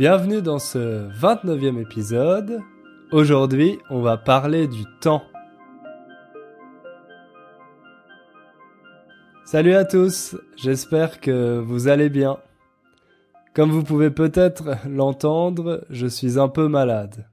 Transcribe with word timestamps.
Bienvenue 0.00 0.40
dans 0.40 0.58
ce 0.58 1.10
29e 1.10 1.78
épisode. 1.78 2.62
Aujourd'hui, 3.12 3.78
on 3.90 4.00
va 4.00 4.16
parler 4.16 4.66
du 4.66 4.84
temps. 5.02 5.22
Salut 9.44 9.74
à 9.74 9.84
tous, 9.84 10.38
j'espère 10.56 11.20
que 11.20 11.58
vous 11.58 11.88
allez 11.88 12.08
bien. 12.08 12.38
Comme 13.52 13.70
vous 13.70 13.84
pouvez 13.84 14.10
peut-être 14.10 14.70
l'entendre, 14.88 15.84
je 15.90 16.06
suis 16.06 16.38
un 16.38 16.48
peu 16.48 16.66
malade. 16.66 17.28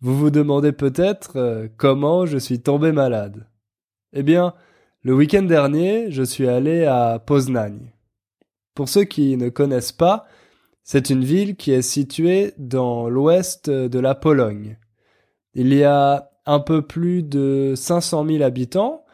Vous 0.00 0.16
vous 0.16 0.30
demandez 0.30 0.72
peut-être 0.72 1.36
euh, 1.36 1.68
comment 1.76 2.24
je 2.24 2.38
suis 2.38 2.62
tombé 2.62 2.92
malade. 2.92 3.46
Eh 4.14 4.22
bien, 4.22 4.54
le 5.02 5.12
week-end 5.14 5.42
dernier, 5.42 6.10
je 6.10 6.22
suis 6.22 6.48
allé 6.48 6.86
à 6.86 7.18
Poznań. 7.18 7.92
Pour 8.74 8.88
ceux 8.88 9.04
qui 9.04 9.36
ne 9.36 9.50
connaissent 9.50 9.92
pas, 9.92 10.26
c'est 10.90 11.10
une 11.10 11.22
ville 11.22 11.54
qui 11.54 11.72
est 11.72 11.82
située 11.82 12.54
dans 12.56 13.10
l'ouest 13.10 13.68
de 13.68 13.98
la 13.98 14.14
Pologne. 14.14 14.78
Il 15.52 15.74
y 15.74 15.84
a 15.84 16.30
un 16.46 16.60
peu 16.60 16.80
plus 16.80 17.22
de 17.22 17.74
500 17.76 18.26
000 18.26 18.42
habitants 18.42 19.04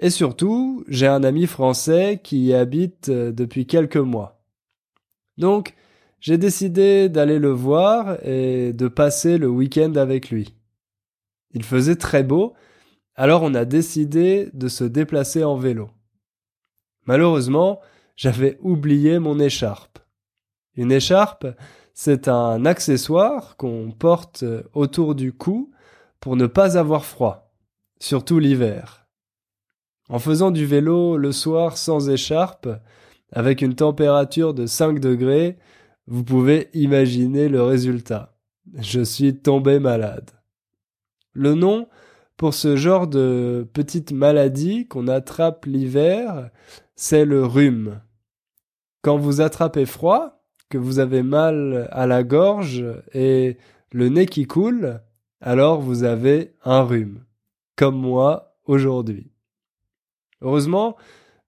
et 0.00 0.10
surtout, 0.10 0.82
j'ai 0.88 1.06
un 1.06 1.22
ami 1.22 1.46
français 1.46 2.20
qui 2.24 2.46
y 2.46 2.54
habite 2.54 3.08
euh, 3.08 3.30
depuis 3.30 3.68
quelques 3.68 3.98
mois. 3.98 4.42
Donc, 5.38 5.74
j'ai 6.18 6.38
décidé 6.38 7.08
d'aller 7.08 7.38
le 7.38 7.52
voir 7.52 8.18
et 8.26 8.72
de 8.72 8.88
passer 8.88 9.38
le 9.38 9.46
week-end 9.46 9.94
avec 9.94 10.28
lui. 10.30 10.56
Il 11.52 11.62
faisait 11.62 11.94
très 11.94 12.24
beau, 12.24 12.54
alors 13.14 13.44
on 13.44 13.54
a 13.54 13.64
décidé 13.64 14.50
de 14.54 14.66
se 14.66 14.82
déplacer 14.82 15.44
en 15.44 15.54
vélo. 15.54 15.88
Malheureusement, 17.06 17.78
j'avais 18.16 18.58
oublié 18.60 19.20
mon 19.20 19.38
écharpe. 19.38 20.01
Une 20.76 20.92
écharpe, 20.92 21.46
c'est 21.94 22.28
un 22.28 22.64
accessoire 22.64 23.56
qu'on 23.56 23.90
porte 23.90 24.44
autour 24.72 25.14
du 25.14 25.32
cou 25.32 25.70
pour 26.20 26.36
ne 26.36 26.46
pas 26.46 26.78
avoir 26.78 27.04
froid, 27.04 27.52
surtout 27.98 28.38
l'hiver. 28.38 29.06
En 30.08 30.18
faisant 30.18 30.50
du 30.50 30.66
vélo 30.66 31.16
le 31.16 31.32
soir 31.32 31.76
sans 31.76 32.08
écharpe, 32.08 32.68
avec 33.32 33.62
une 33.62 33.74
température 33.74 34.54
de 34.54 34.66
5 34.66 34.98
degrés, 34.98 35.58
vous 36.06 36.24
pouvez 36.24 36.68
imaginer 36.74 37.48
le 37.48 37.62
résultat. 37.62 38.34
Je 38.78 39.00
suis 39.00 39.36
tombé 39.38 39.78
malade. 39.78 40.30
Le 41.32 41.54
nom 41.54 41.88
pour 42.36 42.54
ce 42.54 42.76
genre 42.76 43.06
de 43.06 43.68
petite 43.72 44.12
maladie 44.12 44.86
qu'on 44.86 45.08
attrape 45.08 45.64
l'hiver, 45.66 46.50
c'est 46.94 47.24
le 47.24 47.44
rhume. 47.44 48.00
Quand 49.00 49.16
vous 49.16 49.40
attrapez 49.40 49.86
froid, 49.86 50.41
vous 50.78 50.98
avez 50.98 51.22
mal 51.22 51.88
à 51.90 52.06
la 52.06 52.22
gorge 52.22 52.84
et 53.14 53.56
le 53.92 54.08
nez 54.08 54.26
qui 54.26 54.46
coule, 54.46 55.00
alors 55.40 55.80
vous 55.80 56.04
avez 56.04 56.52
un 56.64 56.82
rhume, 56.82 57.24
comme 57.76 57.96
moi 57.96 58.56
aujourd'hui. 58.64 59.30
Heureusement, 60.40 60.96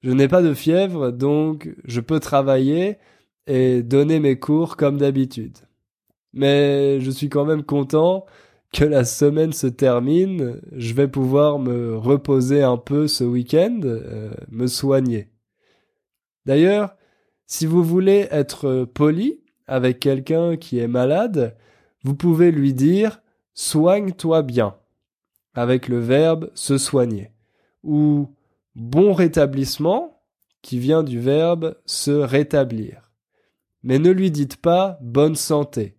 je 0.03 0.11
n'ai 0.11 0.29
pas 0.29 0.43
de 0.43 0.55
fièvre, 0.55 1.11
donc 1.11 1.75
je 1.85 2.01
peux 2.01 2.21
travailler 2.21 2.99
et 3.47 3.83
donner 3.83 4.21
mes 4.21 4.39
cours 4.39 4.77
comme 4.77 4.99
d'habitude. 4.99 5.59
Mais 6.33 7.01
je 7.01 7.11
suis 7.11 7.29
quand 7.29 7.45
même 7.45 7.63
content 7.63 8.27
que 8.73 8.85
la 8.85 9.05
semaine 9.05 9.53
se 9.53 9.69
termine, 9.69 10.61
je 10.73 10.95
vais 10.95 11.07
pouvoir 11.07 11.59
me 11.59 11.97
reposer 11.97 12.63
un 12.63 12.77
peu 12.77 13.07
ce 13.07 13.23
week-end, 13.23 13.81
euh, 13.85 14.33
me 14.51 14.67
soigner. 14.67 15.29
D'ailleurs, 16.45 16.97
si 17.47 17.67
vous 17.67 17.83
voulez 17.83 18.29
être 18.31 18.85
poli 18.85 19.41
avec 19.67 20.01
quelqu'un 20.01 20.57
qui 20.57 20.79
est 20.79 20.89
malade, 20.89 21.57
vous 22.03 22.15
pouvez 22.15 22.51
lui 22.51 22.75
dire 22.75 23.21
soigne-toi 23.55 24.43
bien 24.43 24.77
avec 25.55 25.89
le 25.89 25.99
verbe 25.99 26.51
se 26.55 26.79
soigner 26.79 27.31
ou 27.85 28.29
bon 28.75 29.13
rétablissement, 29.13 30.23
qui 30.63 30.79
vient 30.79 31.03
du 31.03 31.21
verbe 31.21 31.77
se 31.85 32.11
rétablir. 32.11 33.13
Mais 33.83 33.99
ne 33.99 34.11
lui 34.11 34.31
dites 34.31 34.57
pas 34.57 34.99
bonne 35.03 35.37
santé. 35.37 35.97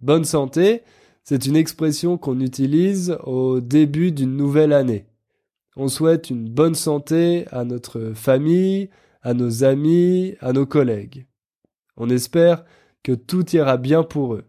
Bonne 0.00 0.24
santé, 0.24 0.82
c'est 1.24 1.46
une 1.46 1.56
expression 1.56 2.16
qu'on 2.16 2.38
utilise 2.40 3.18
au 3.24 3.60
début 3.60 4.12
d'une 4.12 4.36
nouvelle 4.36 4.72
année. 4.72 5.06
On 5.76 5.88
souhaite 5.88 6.30
une 6.30 6.48
bonne 6.48 6.76
santé 6.76 7.46
à 7.50 7.64
notre 7.64 8.12
famille, 8.14 8.90
à 9.24 9.34
nos 9.34 9.64
amis, 9.64 10.36
à 10.40 10.52
nos 10.52 10.66
collègues. 10.66 11.26
On 11.96 12.10
espère 12.10 12.64
que 13.02 13.12
tout 13.12 13.56
ira 13.56 13.78
bien 13.78 14.02
pour 14.02 14.34
eux. 14.34 14.44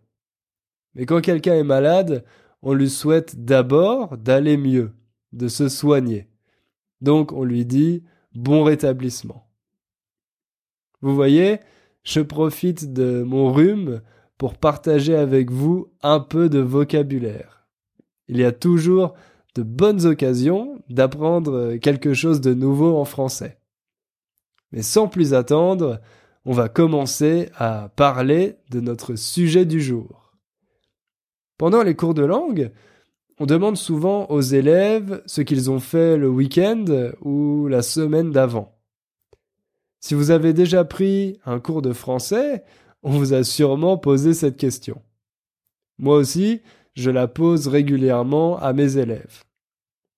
Mais 0.94 1.06
quand 1.06 1.22
quelqu'un 1.22 1.56
est 1.56 1.64
malade, 1.64 2.26
on 2.62 2.74
lui 2.74 2.90
souhaite 2.90 3.44
d'abord 3.44 4.18
d'aller 4.18 4.58
mieux, 4.58 4.92
de 5.32 5.48
se 5.48 5.70
soigner. 5.70 6.28
Donc 7.02 7.32
on 7.32 7.44
lui 7.44 7.66
dit 7.66 8.04
bon 8.34 8.64
rétablissement. 8.64 9.48
Vous 11.02 11.16
voyez, 11.16 11.60
je 12.04 12.20
profite 12.20 12.92
de 12.92 13.24
mon 13.24 13.54
rhume 13.54 14.02
pour 14.38 14.56
partager 14.56 15.16
avec 15.16 15.52
vous 15.52 15.88
un 16.04 16.20
peu 16.20 16.50
de 16.50 16.60
vocabulaire. 16.60 17.68
Il 18.28 18.38
y 18.38 18.44
a 18.44 18.52
toujours 18.52 19.14
de 19.56 19.64
bonnes 19.64 20.06
occasions 20.06 20.84
d'apprendre 20.90 21.76
quelque 21.78 22.14
chose 22.14 22.42
de 22.42 22.54
nouveau 22.54 22.98
en 22.98 23.06
français. 23.06 23.58
Mais 24.76 24.82
sans 24.82 25.08
plus 25.08 25.34
attendre, 25.34 26.02
on 26.44 26.52
va 26.52 26.68
commencer 26.68 27.50
à 27.56 27.90
parler 27.96 28.58
de 28.70 28.82
notre 28.82 29.16
sujet 29.16 29.66
du 29.66 29.82
jour. 29.82 30.34
Pendant 31.58 31.82
les 31.82 31.96
cours 31.96 32.14
de 32.14 32.26
langue, 32.26 32.72
on 33.40 33.46
demande 33.46 33.78
souvent 33.78 34.26
aux 34.28 34.42
élèves 34.42 35.24
ce 35.26 35.40
qu'ils 35.42 35.72
ont 35.72 35.80
fait 35.80 36.18
le 36.18 36.30
week-end 36.30 36.86
ou 37.22 37.68
la 37.70 37.82
semaine 37.82 38.32
d'avant. 38.32 38.78
Si 40.02 40.14
vous 40.14 40.30
avez 40.30 40.52
déjà 40.52 40.84
pris 40.84 41.40
un 41.46 41.62
cours 41.62 41.82
de 41.82 41.94
français, 41.94 42.66
on 43.02 43.12
vous 43.12 43.34
a 43.34 43.46
sûrement 43.46 43.98
posé 43.98 44.34
cette 44.34 44.58
question. 44.58 45.02
Moi 46.00 46.18
aussi, 46.18 46.62
je 46.96 47.12
la 47.12 47.30
pose 47.30 47.70
régulièrement 47.70 48.60
à 48.60 48.74
mes 48.74 48.98
élèves. 48.98 49.46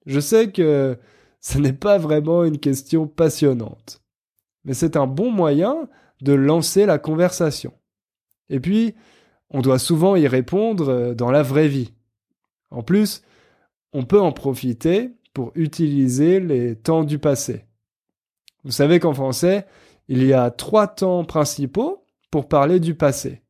Je 0.08 0.20
sais 0.20 0.52
que 0.52 0.98
ce 1.42 1.60
n'est 1.60 1.74
pas 1.74 2.00
vraiment 2.00 2.44
une 2.44 2.58
question 2.58 3.08
passionnante, 3.08 4.02
mais 4.68 4.74
c'est 4.74 4.98
un 4.98 5.08
bon 5.08 5.32
moyen 5.32 5.88
de 6.22 6.34
lancer 6.34 6.86
la 6.86 7.00
conversation. 7.00 7.74
Et 8.50 8.60
puis, 8.60 8.96
on 9.50 9.62
doit 9.62 9.80
souvent 9.80 10.18
y 10.18 10.28
répondre 10.28 11.14
dans 11.14 11.32
la 11.32 11.42
vraie 11.42 11.70
vie. 11.70 11.94
En 12.70 12.84
plus, 12.84 13.24
on 13.94 14.04
peut 14.04 14.20
en 14.20 14.34
profiter 14.34 15.14
pour 15.34 15.54
utiliser 15.56 16.42
les 16.42 16.76
temps 16.76 17.06
du 17.06 17.18
passé. 17.18 17.66
Vous 18.66 18.72
savez 18.72 19.00
qu'en 19.00 19.14
français, 19.14 19.66
il 20.10 20.22
y 20.26 20.34
a 20.34 20.52
trois 20.52 20.88
temps 20.88 21.24
principaux 21.24 22.04
pour 22.30 22.50
parler 22.50 22.82
du 22.82 22.94
passé. 22.94 23.44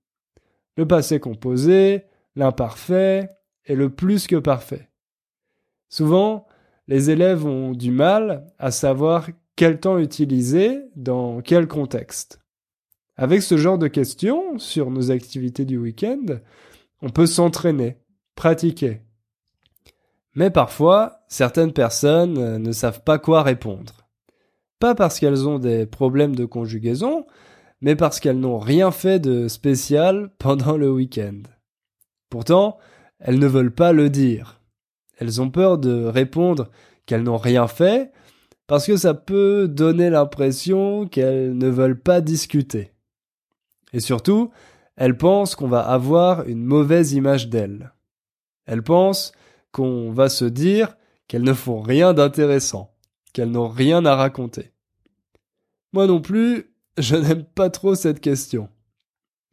Le 0.75 0.87
passé 0.87 1.19
composé, 1.19 2.03
l'imparfait 2.35 3.31
et 3.65 3.73
le 3.73 3.89
plus 3.89 4.27
que 4.27 4.35
parfait. 4.35 4.89
Souvent, 5.89 6.45
les 6.87 7.09
élèves 7.09 7.47
ont 7.47 7.71
du 7.71 7.89
mal 7.89 8.45
à 8.59 8.69
savoir 8.69 9.29
quel 9.57 9.79
temps 9.79 9.97
utiliser 9.97 10.83
dans 10.95 11.41
quel 11.41 11.67
contexte. 11.67 12.39
Avec 13.17 13.41
ce 13.41 13.57
genre 13.57 13.79
de 13.79 13.87
questions 13.87 14.59
sur 14.59 14.91
nos 14.91 15.11
activités 15.11 15.65
du 15.65 15.77
week-end, 15.77 16.25
on 17.01 17.09
peut 17.09 17.25
s'entraîner, 17.25 17.97
pratiquer. 18.35 19.01
Mais 20.35 20.51
parfois, 20.51 21.23
certaines 21.27 21.73
personnes 21.73 22.37
euh, 22.37 22.59
ne 22.59 22.71
savent 22.71 23.03
pas 23.03 23.17
quoi 23.17 23.41
répondre. 23.41 24.07
Pas 24.79 24.93
parce 24.93 25.19
qu'elles 25.19 25.47
ont 25.47 25.57
des 25.57 25.87
problèmes 25.87 26.35
de 26.35 26.45
conjugaison, 26.45 27.25
mais 27.81 27.95
parce 27.95 28.19
qu'elles 28.19 28.39
n'ont 28.39 28.59
rien 28.59 28.91
fait 28.91 29.19
de 29.19 29.47
spécial 29.47 30.29
pendant 30.37 30.77
le 30.77 30.91
week-end. 30.91 31.41
Pourtant, 32.29 32.77
elles 33.19 33.39
ne 33.39 33.47
veulent 33.47 33.73
pas 33.73 33.93
le 33.93 34.11
dire. 34.11 34.61
Elles 35.17 35.41
ont 35.41 35.49
peur 35.49 35.79
de 35.79 36.05
répondre 36.05 36.69
qu'elles 37.07 37.23
n'ont 37.23 37.37
rien 37.37 37.67
fait, 37.67 38.11
parce 38.67 38.85
que 38.85 38.97
ça 38.97 39.13
peut 39.13 39.67
donner 39.67 40.09
l'impression 40.09 41.07
qu'elles 41.07 41.57
ne 41.57 41.69
veulent 41.69 41.99
pas 41.99 42.21
discuter. 42.21 42.91
Et 43.93 44.01
surtout, 44.01 44.51
elles 44.97 45.17
pensent 45.17 45.55
qu'on 45.55 45.69
va 45.69 45.81
avoir 45.81 46.47
une 46.47 46.63
mauvaise 46.63 47.13
image 47.13 47.49
d'elles. 47.49 47.93
Elles 48.65 48.83
pensent 48.83 49.31
qu'on 49.71 50.11
va 50.11 50.27
se 50.27 50.45
dire 50.45 50.97
qu'elles 51.27 51.43
ne 51.43 51.53
font 51.53 51.81
rien 51.81 52.13
d'intéressant, 52.13 52.93
qu'elles 53.33 53.51
n'ont 53.51 53.69
rien 53.69 54.05
à 54.05 54.15
raconter. 54.15 54.73
Moi 55.93 56.07
non 56.07 56.21
plus, 56.21 56.73
je 56.97 57.15
n'aime 57.15 57.43
pas 57.43 57.69
trop 57.69 57.95
cette 57.95 58.19
question. 58.19 58.69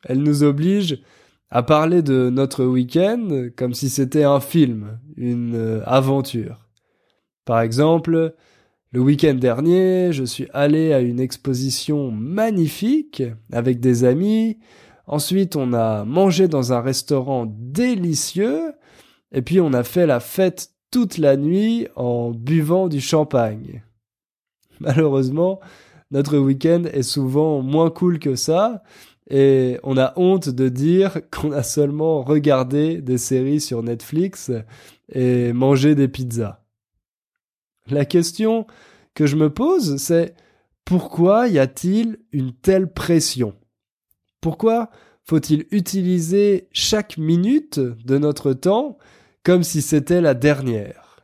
Elle 0.04 0.22
nous 0.22 0.42
oblige 0.42 1.02
à 1.50 1.62
parler 1.62 2.02
de 2.02 2.30
notre 2.30 2.64
week-end 2.64 3.48
comme 3.56 3.74
si 3.74 3.88
c'était 3.88 4.24
un 4.24 4.40
film, 4.40 4.98
une 5.16 5.54
euh, 5.54 5.82
aventure. 5.86 6.68
Par 7.44 7.60
exemple, 7.60 8.34
le 8.94 9.00
week-end 9.00 9.34
dernier, 9.34 10.12
je 10.12 10.22
suis 10.22 10.46
allé 10.54 10.92
à 10.92 11.00
une 11.00 11.18
exposition 11.18 12.12
magnifique 12.12 13.24
avec 13.50 13.80
des 13.80 14.04
amis. 14.04 14.58
Ensuite, 15.08 15.56
on 15.56 15.72
a 15.72 16.04
mangé 16.04 16.46
dans 16.46 16.72
un 16.72 16.80
restaurant 16.80 17.52
délicieux. 17.58 18.72
Et 19.32 19.42
puis, 19.42 19.60
on 19.60 19.72
a 19.72 19.82
fait 19.82 20.06
la 20.06 20.20
fête 20.20 20.70
toute 20.92 21.18
la 21.18 21.36
nuit 21.36 21.88
en 21.96 22.30
buvant 22.30 22.86
du 22.86 23.00
champagne. 23.00 23.82
Malheureusement, 24.78 25.58
notre 26.12 26.38
week-end 26.38 26.84
est 26.84 27.02
souvent 27.02 27.62
moins 27.62 27.90
cool 27.90 28.20
que 28.20 28.36
ça. 28.36 28.84
Et 29.28 29.80
on 29.82 29.98
a 29.98 30.12
honte 30.14 30.50
de 30.50 30.68
dire 30.68 31.18
qu'on 31.32 31.50
a 31.50 31.64
seulement 31.64 32.22
regardé 32.22 33.02
des 33.02 33.18
séries 33.18 33.60
sur 33.60 33.82
Netflix 33.82 34.52
et 35.12 35.52
mangé 35.52 35.96
des 35.96 36.06
pizzas. 36.06 36.63
La 37.90 38.06
question 38.06 38.66
que 39.14 39.26
je 39.26 39.36
me 39.36 39.50
pose, 39.50 39.96
c'est 39.98 40.34
pourquoi 40.84 41.48
y 41.48 41.58
a-t-il 41.58 42.18
une 42.32 42.52
telle 42.52 42.90
pression? 42.92 43.54
Pourquoi 44.40 44.90
faut-il 45.22 45.66
utiliser 45.70 46.68
chaque 46.72 47.18
minute 47.18 47.78
de 47.78 48.18
notre 48.18 48.52
temps 48.52 48.98
comme 49.42 49.62
si 49.62 49.82
c'était 49.82 50.20
la 50.20 50.34
dernière? 50.34 51.20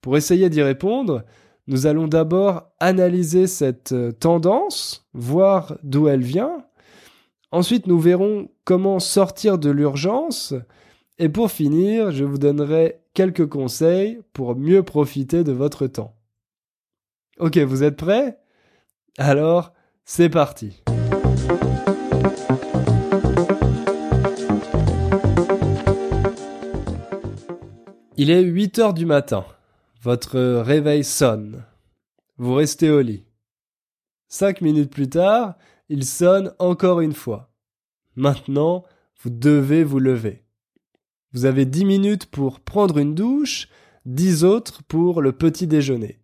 Pour 0.00 0.16
essayer 0.16 0.48
d'y 0.50 0.62
répondre, 0.62 1.24
nous 1.66 1.86
allons 1.86 2.08
d'abord 2.08 2.64
analyser 2.80 3.46
cette 3.46 3.94
tendance, 4.18 5.06
voir 5.12 5.78
d'où 5.84 6.08
elle 6.08 6.22
vient. 6.22 6.64
Ensuite, 7.52 7.86
nous 7.86 8.00
verrons 8.00 8.48
comment 8.64 8.98
sortir 8.98 9.58
de 9.58 9.70
l'urgence. 9.70 10.54
Et 11.22 11.28
pour 11.28 11.50
finir, 11.50 12.12
je 12.12 12.24
vous 12.24 12.38
donnerai 12.38 13.02
quelques 13.12 13.46
conseils 13.46 14.22
pour 14.32 14.56
mieux 14.56 14.82
profiter 14.82 15.44
de 15.44 15.52
votre 15.52 15.86
temps. 15.86 16.16
Ok, 17.38 17.58
vous 17.58 17.82
êtes 17.82 17.98
prêts? 17.98 18.38
Alors, 19.18 19.74
c'est 20.06 20.30
parti. 20.30 20.82
Il 28.16 28.30
est 28.30 28.40
8 28.40 28.78
heures 28.78 28.94
du 28.94 29.04
matin. 29.04 29.44
Votre 30.00 30.40
réveil 30.62 31.04
sonne. 31.04 31.66
Vous 32.38 32.54
restez 32.54 32.88
au 32.88 33.02
lit. 33.02 33.26
Cinq 34.28 34.62
minutes 34.62 34.90
plus 34.90 35.10
tard, 35.10 35.58
il 35.90 36.06
sonne 36.06 36.54
encore 36.58 37.02
une 37.02 37.12
fois. 37.12 37.52
Maintenant, 38.16 38.84
vous 39.22 39.28
devez 39.28 39.84
vous 39.84 39.98
lever. 39.98 40.44
Vous 41.32 41.44
avez 41.44 41.64
dix 41.64 41.84
minutes 41.84 42.26
pour 42.26 42.60
prendre 42.60 42.98
une 42.98 43.14
douche, 43.14 43.68
dix 44.06 44.44
autres 44.44 44.82
pour 44.84 45.22
le 45.22 45.32
petit 45.32 45.66
déjeuner 45.66 46.20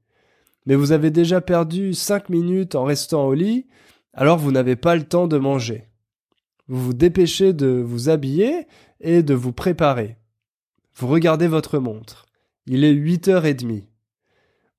mais 0.67 0.75
vous 0.75 0.93
avez 0.93 1.11
déjà 1.11 1.41
perdu 1.41 1.95
cinq 1.95 2.29
minutes 2.29 2.75
en 2.75 2.85
restant 2.85 3.27
au 3.27 3.35
lit, 3.35 3.67
alors 4.13 4.37
vous 4.37 4.53
n'avez 4.53 4.77
pas 4.77 4.97
le 4.97 5.05
temps 5.05 5.29
de 5.29 5.39
manger. 5.39 5.89
Vous 6.69 6.83
vous 6.83 6.93
dépêchez 6.93 7.53
de 7.53 7.69
vous 7.69 8.09
habiller 8.09 8.67
et 9.01 9.23
de 9.23 9.35
vous 9.35 9.53
préparer. 9.53 10.17
Vous 10.97 11.07
regardez 11.07 11.47
votre 11.47 11.79
montre. 11.79 12.27
Il 12.67 12.83
est 12.83 12.91
huit 12.91 13.29
heures 13.29 13.47
et 13.47 13.55
demie. 13.55 13.89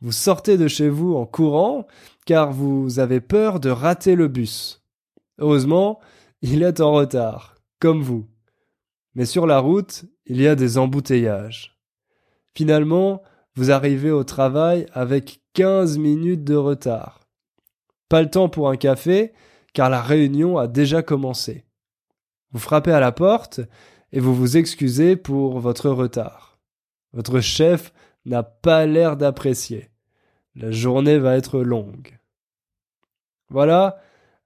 Vous 0.02 0.12
sortez 0.12 0.58
de 0.58 0.68
chez 0.68 0.90
vous 0.90 1.16
en 1.16 1.26
courant 1.26 1.88
car 2.26 2.52
vous 2.52 3.00
avez 3.00 3.22
peur 3.22 3.62
de 3.62 3.70
rater 3.70 4.16
le 4.16 4.28
bus. 4.28 4.84
Heureusement, 5.40 6.00
il 6.42 6.62
est 6.62 6.82
en 6.82 6.92
retard, 6.92 7.56
comme 7.80 8.02
vous. 8.02 8.28
Mais 9.18 9.26
sur 9.26 9.48
la 9.48 9.58
route, 9.58 10.06
il 10.28 10.40
y 10.40 10.48
a 10.48 10.54
des 10.54 10.78
embouteillages. 10.78 11.76
Finalement, 12.54 13.24
vous 13.56 13.72
arrivez 13.72 14.12
au 14.12 14.24
travail 14.24 14.86
avec 14.94 15.42
15 15.54 15.98
minutes 15.98 16.44
de 16.44 16.54
retard. 16.54 17.22
Pas 18.10 18.22
le 18.22 18.30
temps 18.30 18.48
pour 18.48 18.70
un 18.70 18.78
café, 18.78 19.34
car 19.74 19.90
la 19.90 20.04
réunion 20.04 20.60
a 20.60 20.68
déjà 20.68 21.02
commencé. 21.02 21.66
Vous 22.52 22.60
frappez 22.60 22.92
à 22.92 23.00
la 23.00 23.12
porte 23.12 23.60
et 24.12 24.20
vous 24.20 24.36
vous 24.36 24.56
excusez 24.56 25.16
pour 25.16 25.60
votre 25.60 25.90
retard. 25.90 26.60
Votre 27.12 27.40
chef 27.40 27.94
n'a 28.26 28.44
pas 28.44 28.86
l'air 28.86 29.18
d'apprécier. 29.18 29.90
La 30.54 30.70
journée 30.70 31.18
va 31.18 31.38
être 31.38 31.62
longue. 31.62 32.20
Voilà 33.50 33.98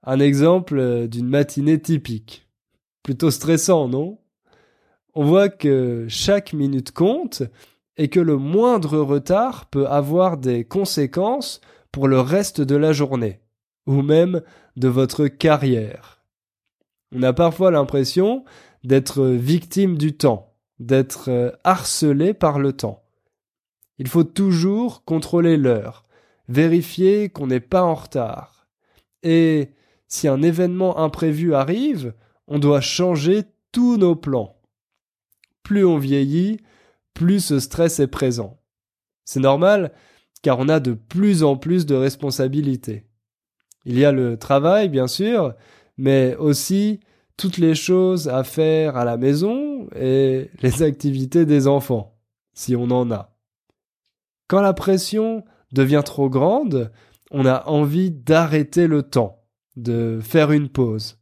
un 0.02 0.18
exemple 0.18 1.08
d'une 1.08 1.28
matinée 1.28 1.78
typique. 1.78 2.48
Plutôt 3.02 3.30
stressant, 3.30 3.86
non? 3.86 4.21
On 5.14 5.24
voit 5.24 5.48
que 5.48 6.06
chaque 6.08 6.52
minute 6.52 6.92
compte 6.92 7.42
et 7.96 8.08
que 8.08 8.20
le 8.20 8.36
moindre 8.36 8.98
retard 8.98 9.66
peut 9.66 9.86
avoir 9.86 10.38
des 10.38 10.64
conséquences 10.64 11.60
pour 11.90 12.08
le 12.08 12.20
reste 12.20 12.60
de 12.62 12.76
la 12.76 12.92
journée, 12.92 13.40
ou 13.86 14.00
même 14.00 14.40
de 14.76 14.88
votre 14.88 15.26
carrière. 15.26 16.22
On 17.14 17.22
a 17.22 17.34
parfois 17.34 17.70
l'impression 17.70 18.44
d'être 18.84 19.24
victime 19.24 19.98
du 19.98 20.16
temps, 20.16 20.54
d'être 20.78 21.30
euh, 21.30 21.50
harcelé 21.62 22.32
par 22.32 22.58
le 22.58 22.72
temps. 22.72 23.02
Il 23.98 24.08
faut 24.08 24.24
toujours 24.24 25.04
contrôler 25.04 25.58
l'heure, 25.58 26.06
vérifier 26.48 27.28
qu'on 27.28 27.46
n'est 27.46 27.60
pas 27.60 27.82
en 27.82 27.94
retard. 27.94 28.66
Et 29.22 29.68
si 30.08 30.26
un 30.26 30.42
événement 30.42 30.98
imprévu 30.98 31.54
arrive, 31.54 32.14
on 32.48 32.58
doit 32.58 32.80
changer 32.80 33.44
tous 33.70 33.98
nos 33.98 34.16
plans. 34.16 34.56
Plus 35.62 35.84
on 35.84 35.98
vieillit, 35.98 36.58
plus 37.14 37.40
ce 37.40 37.60
stress 37.60 38.00
est 38.00 38.06
présent. 38.06 38.60
C'est 39.24 39.40
normal, 39.40 39.92
car 40.42 40.58
on 40.58 40.68
a 40.68 40.80
de 40.80 40.92
plus 40.92 41.42
en 41.44 41.56
plus 41.56 41.86
de 41.86 41.94
responsabilités. 41.94 43.06
Il 43.84 43.98
y 43.98 44.04
a 44.04 44.12
le 44.12 44.36
travail, 44.36 44.88
bien 44.88 45.06
sûr, 45.06 45.54
mais 45.96 46.36
aussi 46.36 47.00
toutes 47.36 47.58
les 47.58 47.74
choses 47.74 48.28
à 48.28 48.44
faire 48.44 48.96
à 48.96 49.04
la 49.04 49.16
maison 49.16 49.88
et 49.96 50.50
les 50.60 50.82
activités 50.82 51.44
des 51.44 51.66
enfants, 51.66 52.18
si 52.54 52.76
on 52.76 52.90
en 52.90 53.10
a. 53.10 53.36
Quand 54.48 54.60
la 54.60 54.74
pression 54.74 55.44
devient 55.72 56.02
trop 56.04 56.28
grande, 56.28 56.92
on 57.30 57.46
a 57.46 57.66
envie 57.66 58.10
d'arrêter 58.10 58.86
le 58.86 59.02
temps, 59.02 59.42
de 59.76 60.20
faire 60.22 60.52
une 60.52 60.68
pause, 60.68 61.18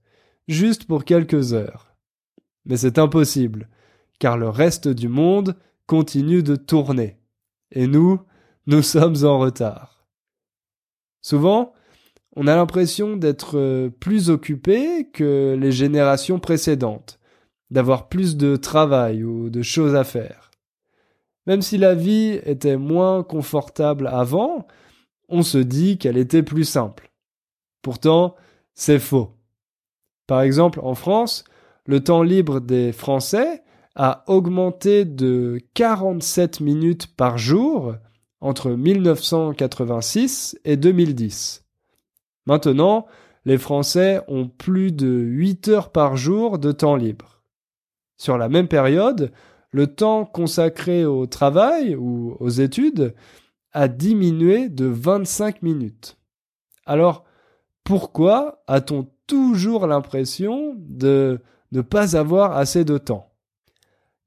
juste 0.48 0.84
pour 0.86 1.04
quelques 1.04 1.52
heures. 1.52 1.94
Mais 2.66 2.76
c'est 2.76 2.98
impossible, 2.98 3.68
car 4.20 4.38
le 4.38 4.48
reste 4.48 4.86
du 4.86 5.08
monde 5.08 5.56
continue 5.86 6.44
de 6.44 6.54
tourner. 6.54 7.16
Et 7.72 7.88
nous, 7.88 8.20
nous 8.66 8.82
sommes 8.82 9.24
en 9.24 9.40
retard. 9.40 10.06
Souvent, 11.22 11.72
on 12.36 12.46
a 12.46 12.54
l'impression 12.54 13.16
d'être 13.16 13.58
euh, 13.58 13.88
plus 13.88 14.30
occupé 14.30 15.08
que 15.12 15.56
les 15.58 15.72
générations 15.72 16.38
précédentes, 16.38 17.18
d'avoir 17.70 18.08
plus 18.08 18.36
de 18.36 18.54
travail 18.54 19.24
ou 19.24 19.50
de 19.50 19.62
choses 19.62 19.96
à 19.96 20.04
faire. 20.04 20.50
Même 21.46 21.62
si 21.62 21.78
la 21.78 21.94
vie 21.94 22.38
était 22.44 22.76
moins 22.76 23.24
confortable 23.24 24.06
avant, 24.06 24.68
on 25.28 25.42
se 25.42 25.58
dit 25.58 25.98
qu'elle 25.98 26.18
était 26.18 26.42
plus 26.42 26.64
simple. 26.64 27.10
Pourtant, 27.82 28.36
c'est 28.74 28.98
faux. 28.98 29.32
Par 30.26 30.42
exemple, 30.42 30.80
en 30.82 30.94
France, 30.94 31.44
le 31.86 32.04
temps 32.04 32.22
libre 32.22 32.60
des 32.60 32.92
Français 32.92 33.62
a 33.96 34.24
augmenté 34.28 35.04
de 35.04 35.60
47 35.74 36.60
minutes 36.60 37.08
par 37.16 37.38
jour 37.38 37.94
entre 38.40 38.70
1986 38.70 40.58
et 40.64 40.76
2010. 40.76 41.64
Maintenant, 42.46 43.06
les 43.44 43.58
Français 43.58 44.22
ont 44.28 44.48
plus 44.48 44.92
de 44.92 45.08
8 45.08 45.68
heures 45.68 45.90
par 45.90 46.16
jour 46.16 46.58
de 46.58 46.72
temps 46.72 46.96
libre. 46.96 47.42
Sur 48.16 48.38
la 48.38 48.48
même 48.48 48.68
période, 48.68 49.32
le 49.70 49.86
temps 49.86 50.24
consacré 50.24 51.04
au 51.04 51.26
travail 51.26 51.94
ou 51.94 52.36
aux 52.40 52.48
études 52.48 53.14
a 53.72 53.88
diminué 53.88 54.68
de 54.68 54.86
25 54.86 55.62
minutes. 55.62 56.16
Alors, 56.86 57.24
pourquoi 57.84 58.62
a-t-on 58.66 59.08
toujours 59.26 59.86
l'impression 59.86 60.74
de 60.76 61.40
ne 61.72 61.80
pas 61.80 62.16
avoir 62.16 62.56
assez 62.56 62.84
de 62.84 62.98
temps? 62.98 63.29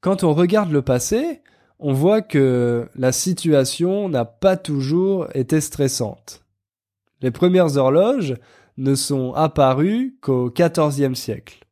Quand 0.04 0.26
on 0.26 0.34
regarde 0.34 0.70
le 0.70 0.82
passé, 0.82 1.42
on 1.80 1.94
voit 1.94 2.22
que 2.22 2.90
la 2.94 3.14
situation 3.14 4.10
n'a 4.10 4.26
pas 4.26 4.58
toujours 4.58 5.28
été 5.34 5.62
stressante. 5.62 6.44
Les 7.22 7.32
premières 7.32 7.78
horloges 7.78 8.36
ne 8.76 8.96
sont 8.96 9.34
apparues 9.34 10.18
qu'au 10.22 10.52
XIVe 10.52 11.16
siècle. 11.16 11.66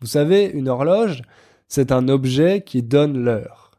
Vous 0.00 0.06
savez, 0.06 0.44
une 0.44 0.68
horloge, 0.68 1.22
c'est 1.66 1.90
un 1.90 2.08
objet 2.08 2.62
qui 2.62 2.84
donne 2.84 3.18
l'heure. 3.18 3.72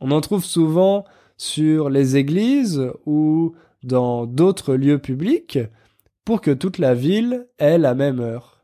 On 0.00 0.10
en 0.10 0.22
trouve 0.22 0.44
souvent 0.44 1.04
sur 1.36 1.90
les 1.90 2.16
églises 2.16 2.90
ou 3.04 3.54
dans 3.82 4.24
d'autres 4.24 4.74
lieux 4.74 4.98
publics 4.98 5.58
pour 6.24 6.40
que 6.40 6.50
toute 6.50 6.78
la 6.78 6.94
ville 6.94 7.46
ait 7.58 7.76
la 7.76 7.94
même 7.94 8.20
heure. 8.20 8.62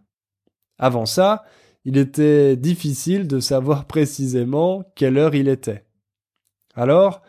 Avant 0.78 1.04
ça, 1.04 1.44
il 1.88 1.96
était 1.96 2.54
difficile 2.54 3.26
de 3.26 3.40
savoir 3.40 3.86
précisément 3.86 4.84
quelle 4.94 5.16
heure 5.16 5.34
il 5.34 5.48
était. 5.48 5.86
Alors, 6.74 7.22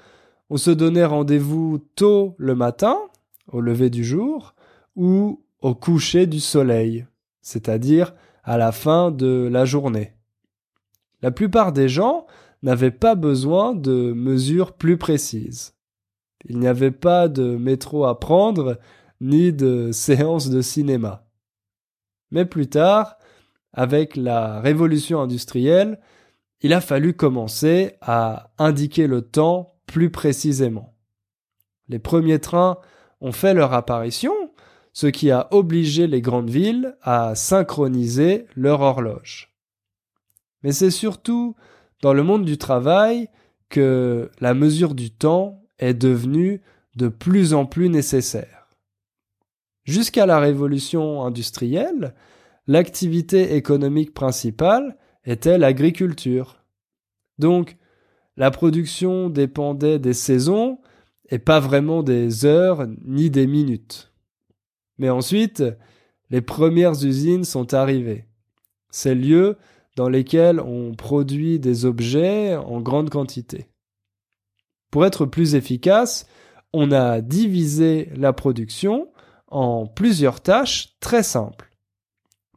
on 0.49 0.57
se 0.57 0.69
donnait 0.69 1.05
rendez-vous 1.05 1.77
tôt 1.95 2.35
le 2.37 2.55
matin, 2.55 2.97
au 3.47 3.61
lever 3.61 3.89
du 3.89 4.03
jour, 4.03 4.55
ou 4.97 5.45
au 5.61 5.75
coucher 5.75 6.27
du 6.27 6.41
soleil, 6.41 7.05
c'est-à-dire 7.41 8.13
à 8.43 8.57
la 8.57 8.73
fin 8.73 9.11
de 9.11 9.47
la 9.49 9.63
journée. 9.63 10.11
La 11.21 11.31
plupart 11.31 11.71
des 11.71 11.87
gens 11.87 12.25
n'avaient 12.61 12.91
pas 12.91 13.15
besoin 13.15 13.73
de 13.73 14.11
mesures 14.11 14.73
plus 14.73 14.97
précises. 14.97 15.73
Il 16.43 16.59
n'y 16.59 16.67
avait 16.67 16.91
pas 16.91 17.29
de 17.29 17.55
métro 17.55 18.03
à 18.03 18.19
prendre, 18.19 18.77
ni 19.21 19.53
de 19.53 19.93
séance 19.93 20.49
de 20.49 20.61
cinéma. 20.61 21.29
Mais 22.29 22.43
plus 22.43 22.67
tard, 22.67 23.18
avec 23.73 24.15
la 24.15 24.59
révolution 24.61 25.21
industrielle, 25.21 25.99
il 26.61 26.73
a 26.73 26.81
fallu 26.81 27.13
commencer 27.13 27.93
à 28.01 28.51
indiquer 28.57 29.07
le 29.07 29.21
temps 29.21 29.75
plus 29.85 30.09
précisément. 30.09 30.93
Les 31.87 31.99
premiers 31.99 32.39
trains 32.39 32.77
ont 33.21 33.31
fait 33.31 33.53
leur 33.53 33.73
apparition, 33.73 34.33
ce 34.93 35.07
qui 35.07 35.31
a 35.31 35.47
obligé 35.51 36.07
les 36.07 36.21
grandes 36.21 36.49
villes 36.49 36.95
à 37.01 37.35
synchroniser 37.35 38.45
leur 38.55 38.81
horloge. 38.81 39.53
Mais 40.63 40.71
c'est 40.71 40.91
surtout 40.91 41.55
dans 42.01 42.13
le 42.13 42.23
monde 42.23 42.45
du 42.45 42.57
travail 42.57 43.29
que 43.69 44.29
la 44.39 44.53
mesure 44.53 44.95
du 44.95 45.11
temps 45.11 45.61
est 45.77 45.93
devenue 45.93 46.61
de 46.95 47.07
plus 47.07 47.53
en 47.53 47.65
plus 47.65 47.89
nécessaire. 47.89 48.67
Jusqu'à 49.85 50.25
la 50.25 50.39
révolution 50.39 51.23
industrielle, 51.23 52.13
l'activité 52.69 53.55
économique 53.55 54.13
principale 54.13 54.95
était 55.25 55.57
l'agriculture. 55.57 56.63
Donc, 57.39 57.77
la 58.37 58.51
production 58.51 59.31
dépendait 59.31 59.97
des 59.97 60.13
saisons 60.13 60.77
et 61.29 61.39
pas 61.39 61.59
vraiment 61.59 62.03
des 62.03 62.45
heures 62.45 62.85
ni 63.03 63.31
des 63.31 63.47
minutes. 63.47 64.13
Mais 64.99 65.09
ensuite, 65.09 65.63
les 66.29 66.41
premières 66.41 67.03
usines 67.03 67.43
sont 67.43 67.73
arrivées. 67.73 68.27
Ces 68.91 69.15
lieux 69.15 69.57
dans 69.95 70.07
lesquels 70.07 70.59
on 70.59 70.93
produit 70.93 71.57
des 71.57 71.85
objets 71.85 72.55
en 72.55 72.81
grande 72.81 73.09
quantité. 73.09 73.65
Pour 74.91 75.07
être 75.07 75.25
plus 75.25 75.55
efficace, 75.55 76.27
on 76.71 76.91
a 76.91 77.21
divisé 77.21 78.11
la 78.15 78.31
production 78.31 79.11
en 79.47 79.87
plusieurs 79.87 80.41
tâches 80.41 80.99
très 80.99 81.23
simples. 81.23 81.68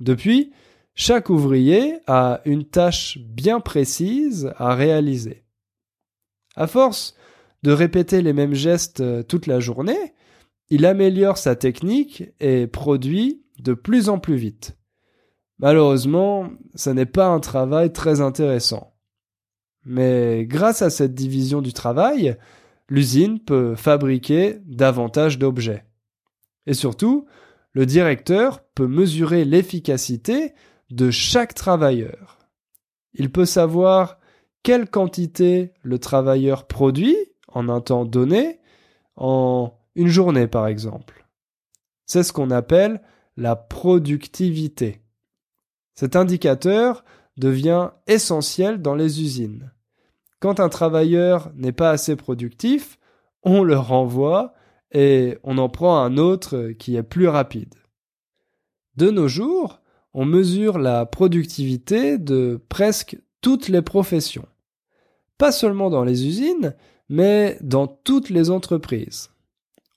Depuis, 0.02 0.52
chaque 0.94 1.30
ouvrier 1.30 2.00
a 2.08 2.40
une 2.44 2.64
tâche 2.64 3.18
bien 3.18 3.60
précise 3.60 4.52
à 4.56 4.74
réaliser. 4.74 5.44
À 6.56 6.66
force 6.66 7.14
de 7.62 7.70
répéter 7.70 8.20
les 8.20 8.32
mêmes 8.32 8.54
gestes 8.54 9.00
euh, 9.00 9.22
toute 9.22 9.46
la 9.46 9.60
journée, 9.60 10.14
il 10.70 10.86
améliore 10.86 11.38
sa 11.38 11.54
technique 11.54 12.24
et 12.40 12.66
produit 12.66 13.44
de 13.60 13.74
plus 13.74 14.08
en 14.08 14.18
plus 14.18 14.34
vite. 14.34 14.76
Malheureusement, 15.60 16.50
ce 16.74 16.90
n'est 16.90 17.06
pas 17.06 17.28
un 17.28 17.38
travail 17.38 17.92
très 17.92 18.20
intéressant. 18.20 18.96
Mais 19.84 20.44
grâce 20.46 20.82
à 20.82 20.90
cette 20.90 21.14
division 21.14 21.62
du 21.62 21.72
travail, 21.72 22.36
l'usine 22.88 23.38
peut 23.38 23.76
fabriquer 23.76 24.58
davantage 24.64 25.38
d'objets. 25.38 25.84
Et 26.66 26.74
surtout, 26.74 27.26
le 27.72 27.86
directeur 27.86 28.62
peut 28.74 28.86
mesurer 28.86 29.44
l'efficacité 29.44 30.52
de 30.90 31.10
chaque 31.10 31.54
travailleur. 31.54 32.38
Il 33.14 33.30
peut 33.30 33.46
savoir 33.46 34.18
quelle 34.62 34.88
quantité 34.88 35.72
le 35.82 35.98
travailleur 35.98 36.66
produit 36.66 37.16
en 37.48 37.68
un 37.68 37.80
temps 37.80 38.04
donné, 38.04 38.60
en 39.16 39.72
une 39.94 40.08
journée 40.08 40.46
par 40.46 40.66
exemple. 40.66 41.26
C'est 42.06 42.22
ce 42.22 42.32
qu'on 42.32 42.50
appelle 42.50 43.00
la 43.36 43.56
productivité. 43.56 45.00
Cet 45.94 46.16
indicateur 46.16 47.04
devient 47.36 47.90
essentiel 48.06 48.82
dans 48.82 48.94
les 48.94 49.22
usines. 49.22 49.72
Quand 50.40 50.60
un 50.60 50.68
travailleur 50.68 51.52
n'est 51.54 51.72
pas 51.72 51.90
assez 51.90 52.16
productif, 52.16 52.98
on 53.42 53.62
le 53.62 53.78
renvoie 53.78 54.54
et 54.92 55.38
on 55.42 55.58
en 55.58 55.68
prend 55.68 55.98
un 55.98 56.16
autre 56.18 56.72
qui 56.78 56.96
est 56.96 57.02
plus 57.02 57.28
rapide. 57.28 57.74
De 58.96 59.10
nos 59.10 59.28
jours, 59.28 59.80
on 60.14 60.24
mesure 60.24 60.78
la 60.78 61.06
productivité 61.06 62.18
de 62.18 62.60
presque 62.68 63.16
toutes 63.40 63.68
les 63.68 63.82
professions. 63.82 64.46
Pas 65.38 65.52
seulement 65.52 65.90
dans 65.90 66.04
les 66.04 66.26
usines, 66.26 66.74
mais 67.08 67.58
dans 67.62 67.86
toutes 67.86 68.30
les 68.30 68.50
entreprises. 68.50 69.30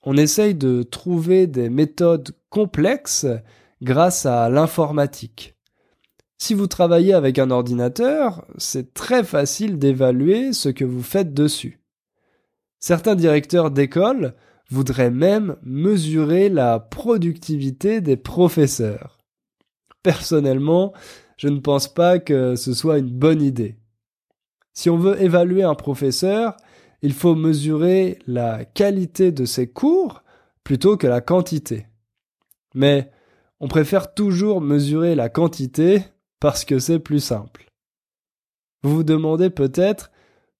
On 0.02 0.16
essaye 0.16 0.54
de 0.54 0.82
trouver 0.82 1.46
des 1.46 1.68
méthodes 1.68 2.30
complexes 2.48 3.26
grâce 3.82 4.24
à 4.24 4.48
l'informatique. 4.48 5.54
Si 6.38 6.54
vous 6.54 6.66
travaillez 6.66 7.14
avec 7.14 7.38
un 7.38 7.50
ordinateur, 7.50 8.46
c'est 8.58 8.94
très 8.94 9.24
facile 9.24 9.78
d'évaluer 9.78 10.52
ce 10.52 10.68
que 10.68 10.84
vous 10.84 11.02
faites 11.02 11.34
dessus. 11.34 11.80
Certains 12.78 13.14
directeurs 13.14 13.70
d'école 13.70 14.34
voudraient 14.70 15.10
même 15.10 15.56
mesurer 15.62 16.48
la 16.48 16.80
productivité 16.80 18.00
des 18.00 18.16
professeurs. 18.16 19.18
Personnellement, 20.02 20.92
je 21.36 21.48
ne 21.48 21.60
pense 21.60 21.92
pas 21.92 22.18
que 22.18 22.56
ce 22.56 22.72
soit 22.72 22.98
une 22.98 23.10
bonne 23.10 23.42
idée. 23.42 23.76
Si 24.72 24.90
on 24.90 24.98
veut 24.98 25.20
évaluer 25.22 25.62
un 25.62 25.74
professeur, 25.74 26.56
il 27.02 27.12
faut 27.12 27.34
mesurer 27.34 28.18
la 28.26 28.64
qualité 28.64 29.32
de 29.32 29.44
ses 29.44 29.68
cours 29.68 30.22
plutôt 30.64 30.96
que 30.96 31.06
la 31.06 31.20
quantité. 31.20 31.86
Mais 32.74 33.10
on 33.60 33.68
préfère 33.68 34.14
toujours 34.14 34.60
mesurer 34.60 35.14
la 35.14 35.28
quantité 35.28 36.02
parce 36.40 36.64
que 36.64 36.78
c'est 36.78 36.98
plus 36.98 37.20
simple. 37.20 37.66
Vous 38.82 38.96
vous 38.96 39.04
demandez 39.04 39.50
peut-être 39.50 40.10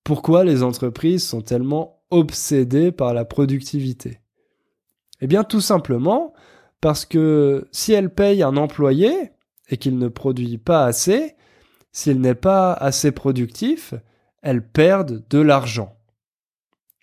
pourquoi 0.02 0.44
les 0.44 0.62
entreprises 0.62 1.26
sont 1.26 1.42
tellement 1.42 1.95
obsédées 2.10 2.92
par 2.92 3.14
la 3.14 3.24
productivité. 3.24 4.20
Eh 5.20 5.26
bien 5.26 5.44
tout 5.44 5.60
simplement 5.60 6.32
parce 6.80 7.04
que 7.04 7.66
si 7.72 7.92
elles 7.92 8.12
payent 8.12 8.42
un 8.42 8.56
employé 8.56 9.30
et 9.68 9.76
qu'il 9.76 9.98
ne 9.98 10.08
produit 10.08 10.58
pas 10.58 10.84
assez, 10.84 11.34
s'il 11.92 12.20
n'est 12.20 12.34
pas 12.34 12.72
assez 12.72 13.12
productif, 13.12 13.94
elles 14.42 14.66
perdent 14.66 15.24
de 15.30 15.38
l'argent. 15.38 15.96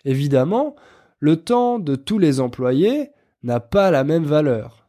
Évidemment, 0.04 0.76
le 1.18 1.36
temps 1.36 1.78
de 1.78 1.96
tous 1.96 2.18
les 2.18 2.40
employés 2.40 3.10
n'a 3.42 3.60
pas 3.60 3.90
la 3.90 4.04
même 4.04 4.24
valeur. 4.24 4.88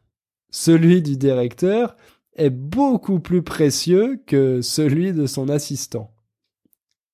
Celui 0.50 1.02
du 1.02 1.16
directeur 1.16 1.96
est 2.36 2.50
beaucoup 2.50 3.20
plus 3.20 3.42
précieux 3.42 4.22
que 4.26 4.62
celui 4.62 5.12
de 5.12 5.26
son 5.26 5.48
assistant. 5.48 6.14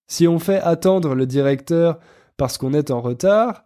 Si 0.06 0.28
on 0.28 0.38
fait 0.38 0.60
attendre 0.60 1.14
le 1.14 1.26
directeur 1.26 1.98
parce 2.36 2.58
qu'on 2.58 2.74
est 2.74 2.90
en 2.90 3.00
retard, 3.00 3.64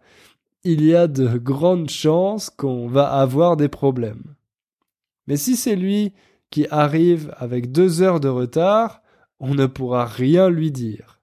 il 0.63 0.83
y 0.83 0.95
a 0.95 1.07
de 1.07 1.37
grandes 1.37 1.89
chances 1.89 2.49
qu'on 2.49 2.87
va 2.87 3.07
avoir 3.07 3.57
des 3.57 3.69
problèmes. 3.69 4.35
Mais 5.27 5.37
si 5.37 5.55
c'est 5.55 5.75
lui 5.75 6.13
qui 6.49 6.67
arrive 6.69 7.33
avec 7.37 7.71
deux 7.71 8.01
heures 8.01 8.19
de 8.19 8.29
retard, 8.29 9.01
on 9.39 9.53
ne 9.53 9.65
pourra 9.65 10.05
rien 10.05 10.49
lui 10.49 10.71
dire. 10.71 11.21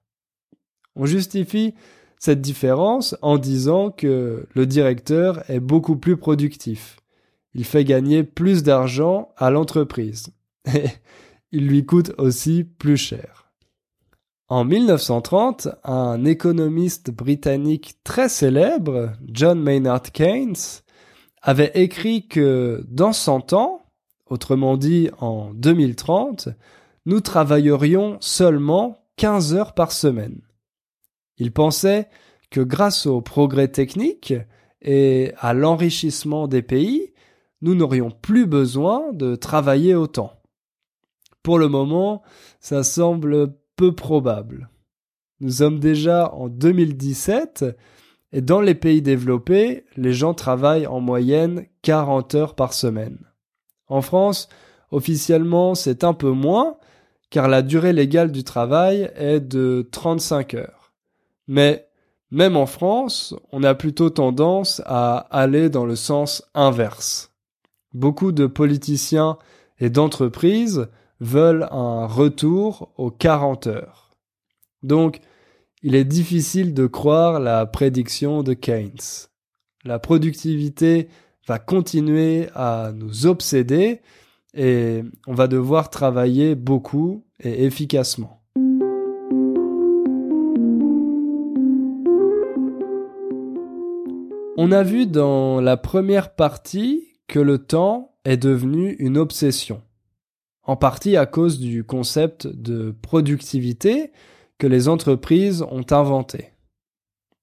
On 0.95 1.05
justifie 1.05 1.73
cette 2.17 2.41
différence 2.41 3.15
en 3.21 3.37
disant 3.37 3.91
que 3.91 4.47
le 4.53 4.65
directeur 4.65 5.49
est 5.49 5.59
beaucoup 5.59 5.97
plus 5.97 6.17
productif 6.17 6.97
il 7.55 7.63
fait 7.63 7.85
gagner 7.85 8.23
plus 8.23 8.63
d'argent 8.63 9.33
à 9.37 9.49
l'entreprise. 9.49 10.27
Et 10.73 10.89
il 11.51 11.67
lui 11.67 11.85
coûte 11.85 12.11
aussi 12.17 12.65
plus 12.65 12.97
cher. 12.97 13.44
En 14.47 14.63
1930, 14.63 15.69
un 15.83 16.23
économiste 16.23 17.09
britannique 17.09 17.95
très 18.03 18.29
célèbre, 18.29 19.13
John 19.27 19.59
Maynard 19.59 20.03
Keynes, 20.11 20.83
avait 21.41 21.71
écrit 21.73 22.27
que 22.27 22.85
dans 22.87 23.11
100 23.11 23.53
ans, 23.53 23.87
autrement 24.27 24.77
dit 24.77 25.09
en 25.19 25.51
2030, 25.55 26.49
nous 27.07 27.21
travaillerions 27.21 28.17
seulement 28.19 28.99
15 29.17 29.55
heures 29.55 29.73
par 29.73 29.91
semaine. 29.91 30.41
Il 31.37 31.51
pensait 31.51 32.07
que 32.51 32.61
grâce 32.61 33.07
au 33.07 33.21
progrès 33.21 33.69
technique 33.69 34.35
et 34.79 35.33
à 35.39 35.55
l'enrichissement 35.55 36.47
des 36.47 36.61
pays, 36.61 37.13
nous 37.61 37.73
n'aurions 37.73 38.11
plus 38.11 38.45
besoin 38.45 39.11
de 39.11 39.35
travailler 39.35 39.95
autant. 39.95 40.33
Pour 41.41 41.57
le 41.57 41.67
moment, 41.67 42.21
ça 42.59 42.83
semble 42.83 43.55
peu 43.75 43.93
probable. 43.93 44.69
Nous 45.39 45.51
sommes 45.51 45.79
déjà 45.79 46.33
en 46.33 46.47
2017 46.47 47.65
et 48.31 48.41
dans 48.41 48.61
les 48.61 48.75
pays 48.75 49.01
développés, 49.01 49.85
les 49.95 50.13
gens 50.13 50.33
travaillent 50.33 50.87
en 50.87 50.99
moyenne 50.99 51.65
40 51.81 52.35
heures 52.35 52.55
par 52.55 52.73
semaine. 52.73 53.19
En 53.87 54.01
France, 54.01 54.49
officiellement, 54.91 55.75
c'est 55.75 56.03
un 56.03 56.13
peu 56.13 56.31
moins 56.31 56.77
car 57.29 57.47
la 57.47 57.61
durée 57.61 57.93
légale 57.93 58.31
du 58.31 58.43
travail 58.43 59.11
est 59.15 59.39
de 59.39 59.87
35 59.91 60.53
heures. 60.53 60.93
Mais 61.47 61.87
même 62.31 62.57
en 62.57 62.65
France, 62.65 63.35
on 63.51 63.63
a 63.63 63.75
plutôt 63.75 64.09
tendance 64.09 64.81
à 64.85 65.17
aller 65.31 65.69
dans 65.69 65.85
le 65.85 65.95
sens 65.95 66.43
inverse. 66.53 67.31
Beaucoup 67.93 68.31
de 68.31 68.47
politiciens 68.47 69.37
et 69.79 69.89
d'entreprises 69.89 70.87
veulent 71.19 71.67
un 71.71 72.05
retour 72.05 72.93
aux 72.97 73.11
40 73.11 73.67
heures. 73.67 74.11
Donc, 74.83 75.19
il 75.83 75.95
est 75.95 76.05
difficile 76.05 76.73
de 76.73 76.87
croire 76.87 77.39
la 77.39 77.65
prédiction 77.65 78.43
de 78.43 78.53
Keynes. 78.53 79.27
La 79.83 79.99
productivité 79.99 81.09
va 81.47 81.59
continuer 81.59 82.49
à 82.55 82.91
nous 82.93 83.27
obséder 83.27 84.01
et 84.55 85.03
on 85.27 85.33
va 85.33 85.47
devoir 85.47 85.89
travailler 85.89 86.55
beaucoup 86.55 87.23
et 87.39 87.65
efficacement. 87.65 88.41
On 94.57 94.71
a 94.71 94.83
vu 94.83 95.05
dans 95.05 95.59
la 95.59 95.75
première 95.75 96.33
partie 96.33 97.03
que 97.27 97.39
le 97.39 97.59
temps 97.59 98.15
est 98.23 98.37
devenu 98.37 98.95
une 98.99 99.17
obsession, 99.17 99.81
en 100.65 100.75
partie 100.75 101.15
à 101.15 101.25
cause 101.25 101.59
du 101.59 101.83
concept 101.83 102.47
de 102.47 102.93
productivité 103.01 104.11
que 104.57 104.67
les 104.67 104.87
entreprises 104.87 105.61
ont 105.63 105.85
inventé. 105.91 106.51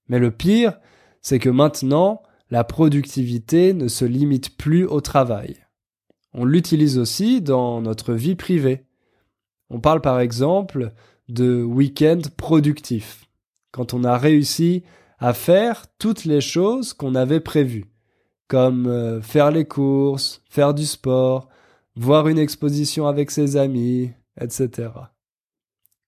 Mais 0.09 0.19
le 0.19 0.31
pire, 0.31 0.79
c'est 1.21 1.39
que 1.39 1.49
maintenant, 1.49 2.23
la 2.51 2.65
productivité 2.65 3.73
ne 3.73 3.89
se 3.89 4.05
limite 4.05 4.57
plus 4.57 4.85
au 4.85 5.01
travail. 5.01 5.57
On 6.35 6.45
l'utilise 6.45 6.99
aussi 6.99 7.41
dans 7.41 7.81
notre 7.81 8.13
vie 8.13 8.35
privée. 8.35 8.85
On 9.71 9.81
parle 9.81 10.01
par 10.01 10.21
exemple 10.21 10.93
de 11.29 11.63
week-end 11.63 12.21
productif, 12.37 13.27
quand 13.71 13.95
on 13.95 14.05
a 14.05 14.19
réussi 14.19 14.83
à 15.19 15.33
faire 15.33 15.87
toutes 15.99 16.25
les 16.25 16.41
choses 16.41 16.93
qu'on 16.93 17.15
avait 17.15 17.41
prévues, 17.41 17.87
comme 18.49 18.87
euh, 18.87 19.23
faire 19.23 19.51
les 19.51 19.65
courses, 19.65 20.43
faire 20.51 20.75
du 20.75 20.85
sport, 20.85 21.49
voir 21.97 22.29
une 22.29 22.39
exposition 22.39 23.07
avec 23.07 23.31
ses 23.31 23.57
amis, 23.57 24.11
etc. 24.41 24.91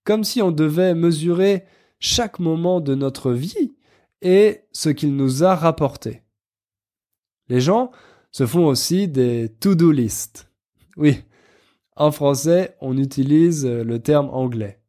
Comme 0.04 0.24
si 0.24 0.42
on 0.42 0.50
devait 0.50 0.94
mesurer 0.94 1.64
chaque 1.98 2.38
moment 2.38 2.80
de 2.80 2.94
notre 2.94 3.32
vie 3.32 3.74
et 4.22 4.62
ce 4.72 4.88
qu'il 4.88 5.16
nous 5.16 5.44
a 5.44 5.54
rapporté. 5.54 6.22
Les 7.48 7.60
gens 7.60 7.90
se 8.30 8.46
font 8.46 8.66
aussi 8.66 9.08
des 9.08 9.48
to-do 9.60 9.92
list. 9.92 10.50
Oui, 10.96 11.22
en 11.96 12.10
français, 12.10 12.76
on 12.80 12.98
utilise 12.98 13.66
le 13.66 13.98
terme 14.00 14.28
anglais. 14.30 14.80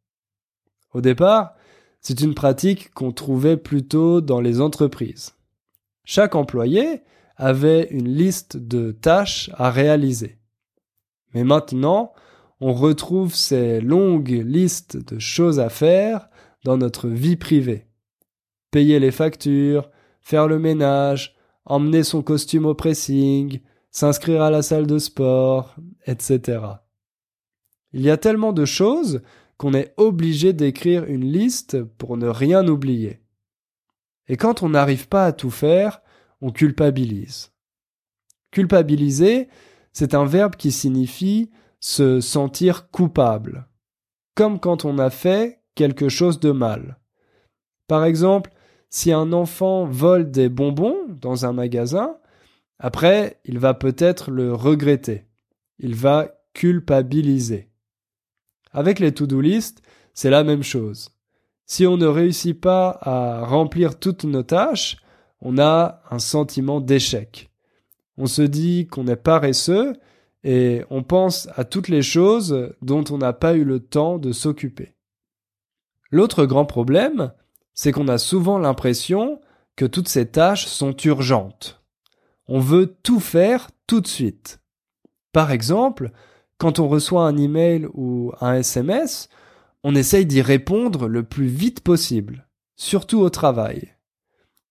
Au 0.94 1.02
départ, 1.02 1.56
c'est 2.02 2.22
une 2.22 2.36
pratique 2.36 2.92
qu'on 2.94 3.12
trouvait 3.12 3.58
plutôt 3.58 4.22
dans 4.22 4.40
les 4.40 4.62
entreprises. 4.62 5.36
Chaque 6.06 6.36
employé 6.36 7.02
avait 7.36 7.88
une 7.92 8.08
liste 8.08 8.58
de 8.58 8.92
tâches 8.92 9.50
à 9.56 9.72
réaliser. 9.72 10.38
Mais 11.36 11.44
maintenant, 11.44 12.14
on 12.62 12.74
retrouve 12.74 13.36
ces 13.36 13.82
longues 13.82 14.42
listes 14.44 14.98
de 14.98 15.20
choses 15.20 15.60
à 15.60 15.70
faire 15.70 16.30
dans 16.64 16.78
notre 16.78 17.10
vie 17.10 17.36
privée. 17.36 17.86
Payer 18.72 19.00
les 19.00 19.12
factures, 19.12 19.92
faire 20.22 20.48
le 20.48 20.58
ménage, 20.58 21.36
emmener 21.66 22.04
son 22.04 22.24
costume 22.24 22.66
au 22.66 22.74
pressing, 22.74 23.60
s'inscrire 23.92 24.42
à 24.42 24.50
la 24.50 24.62
salle 24.62 24.88
de 24.88 24.98
sport, 24.98 25.76
etc. 26.06 26.62
Il 27.92 28.02
y 28.02 28.10
a 28.10 28.18
tellement 28.18 28.54
de 28.54 28.66
choses 28.66 29.22
qu'on 29.58 29.74
est 29.74 29.94
obligé 29.98 30.54
d'écrire 30.54 31.04
une 31.06 31.26
liste 31.26 31.84
pour 31.84 32.18
ne 32.18 32.28
rien 32.28 32.68
oublier. 32.68 33.20
Et 34.28 34.38
quand 34.38 34.64
on 34.64 34.70
n'arrive 34.70 35.08
pas 35.08 35.26
à 35.26 35.34
tout 35.34 35.52
faire, 35.52 36.02
on 36.42 36.52
culpabilise. 36.52 37.52
Culpabiliser, 38.52 39.48
c'est 39.96 40.14
un 40.14 40.26
verbe 40.26 40.58
qui 40.58 40.74
signifie 40.74 41.50
se 41.80 42.20
sentir 42.20 42.92
coupable, 42.92 43.70
comme 44.36 44.60
quand 44.60 44.84
on 44.84 45.00
a 45.00 45.10
fait 45.10 45.62
quelque 45.74 46.10
chose 46.10 46.42
de 46.42 46.52
mal. 46.52 47.00
Par 47.88 48.04
exemple, 48.04 48.52
si 48.90 49.14
un 49.14 49.32
enfant 49.32 49.86
vole 49.86 50.32
des 50.32 50.50
bonbons 50.50 50.98
dans 51.08 51.46
un 51.46 51.54
magasin, 51.54 52.18
après, 52.78 53.40
il 53.46 53.58
va 53.58 53.74
peut-être 53.74 54.32
le 54.32 54.54
regretter. 54.54 55.28
Il 55.80 55.96
va 55.96 56.28
culpabiliser. 56.54 57.70
Avec 58.74 59.00
les 59.00 59.14
to-do 59.14 59.40
list, 59.40 59.82
c'est 60.14 60.30
la 60.30 60.44
même 60.44 60.64
chose. 60.64 61.12
Si 61.68 61.88
on 61.88 61.96
ne 61.96 62.06
réussit 62.06 62.60
pas 62.60 63.00
à 63.02 63.46
remplir 63.46 63.98
toutes 63.98 64.26
nos 64.26 64.44
tâches, 64.44 64.98
on 65.40 65.58
a 65.58 66.02
un 66.12 66.20
sentiment 66.20 66.82
d'échec. 66.82 67.50
On 68.18 68.28
se 68.28 68.42
dit 68.42 68.88
qu'on 68.88 69.08
est 69.08 69.16
paresseux 69.16 69.94
et 70.44 70.84
on 70.90 71.04
pense 71.04 71.50
à 71.56 71.64
toutes 71.64 71.88
les 71.88 72.02
choses 72.02 72.74
dont 72.82 73.04
on 73.10 73.18
n'a 73.18 73.34
pas 73.34 73.56
eu 73.56 73.64
le 73.64 73.80
temps 73.80 74.18
de 74.18 74.32
s'occuper. 74.32 74.96
L'autre 76.12 76.46
grand 76.46 76.66
problème, 76.66 77.34
c'est 77.74 77.92
qu'on 77.92 78.08
a 78.08 78.18
souvent 78.18 78.58
l'impression 78.58 79.42
que 79.76 79.86
toutes 79.86 80.08
ces 80.08 80.28
tâches 80.28 80.66
sont 80.68 80.96
urgentes. 81.04 81.84
On 82.48 82.60
veut 82.60 82.96
tout 83.04 83.20
faire 83.20 83.70
tout 83.88 84.02
de 84.02 84.08
suite. 84.08 84.60
Par 85.34 85.52
exemple, 85.52 86.12
quand 86.58 86.80
on 86.80 86.88
reçoit 86.88 87.28
un 87.28 87.38
email 87.38 87.88
ou 87.94 88.32
un 88.40 88.54
SMS, 88.54 89.30
on 89.84 89.96
essaye 89.96 90.26
d'y 90.26 90.42
répondre 90.42 91.08
le 91.08 91.24
plus 91.24 91.48
vite 91.48 91.82
possible, 91.82 92.48
surtout 92.76 93.20
au 93.20 93.30
travail. 93.30 93.96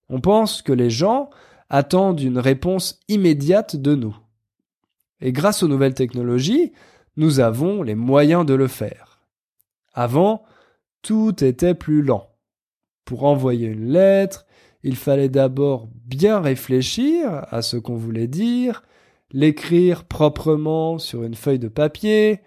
On 0.09 0.21
pense 0.21 0.61
que 0.61 0.73
les 0.73 0.89
gens 0.89 1.29
attendent 1.69 2.21
une 2.21 2.39
réponse 2.39 2.99
immédiate 3.07 3.75
de 3.75 3.95
nous. 3.95 4.17
Et 5.21 5.31
grâce 5.31 5.63
aux 5.63 5.67
nouvelles 5.67 5.93
technologies, 5.93 6.73
nous 7.17 7.39
avons 7.39 7.81
les 7.81 7.95
moyens 7.95 8.45
de 8.45 8.53
le 8.53 8.67
faire. 8.67 9.21
Avant, 9.93 10.43
tout 11.01 11.43
était 11.43 11.73
plus 11.73 12.01
lent. 12.01 12.29
Pour 13.05 13.23
envoyer 13.23 13.67
une 13.67 13.91
lettre, 13.91 14.45
il 14.83 14.95
fallait 14.95 15.29
d'abord 15.29 15.87
bien 15.93 16.39
réfléchir 16.39 17.45
à 17.49 17.61
ce 17.61 17.77
qu'on 17.77 17.95
voulait 17.95 18.27
dire, 18.27 18.83
l'écrire 19.31 20.03
proprement 20.05 20.99
sur 20.99 21.23
une 21.23 21.35
feuille 21.35 21.59
de 21.59 21.67
papier, 21.67 22.41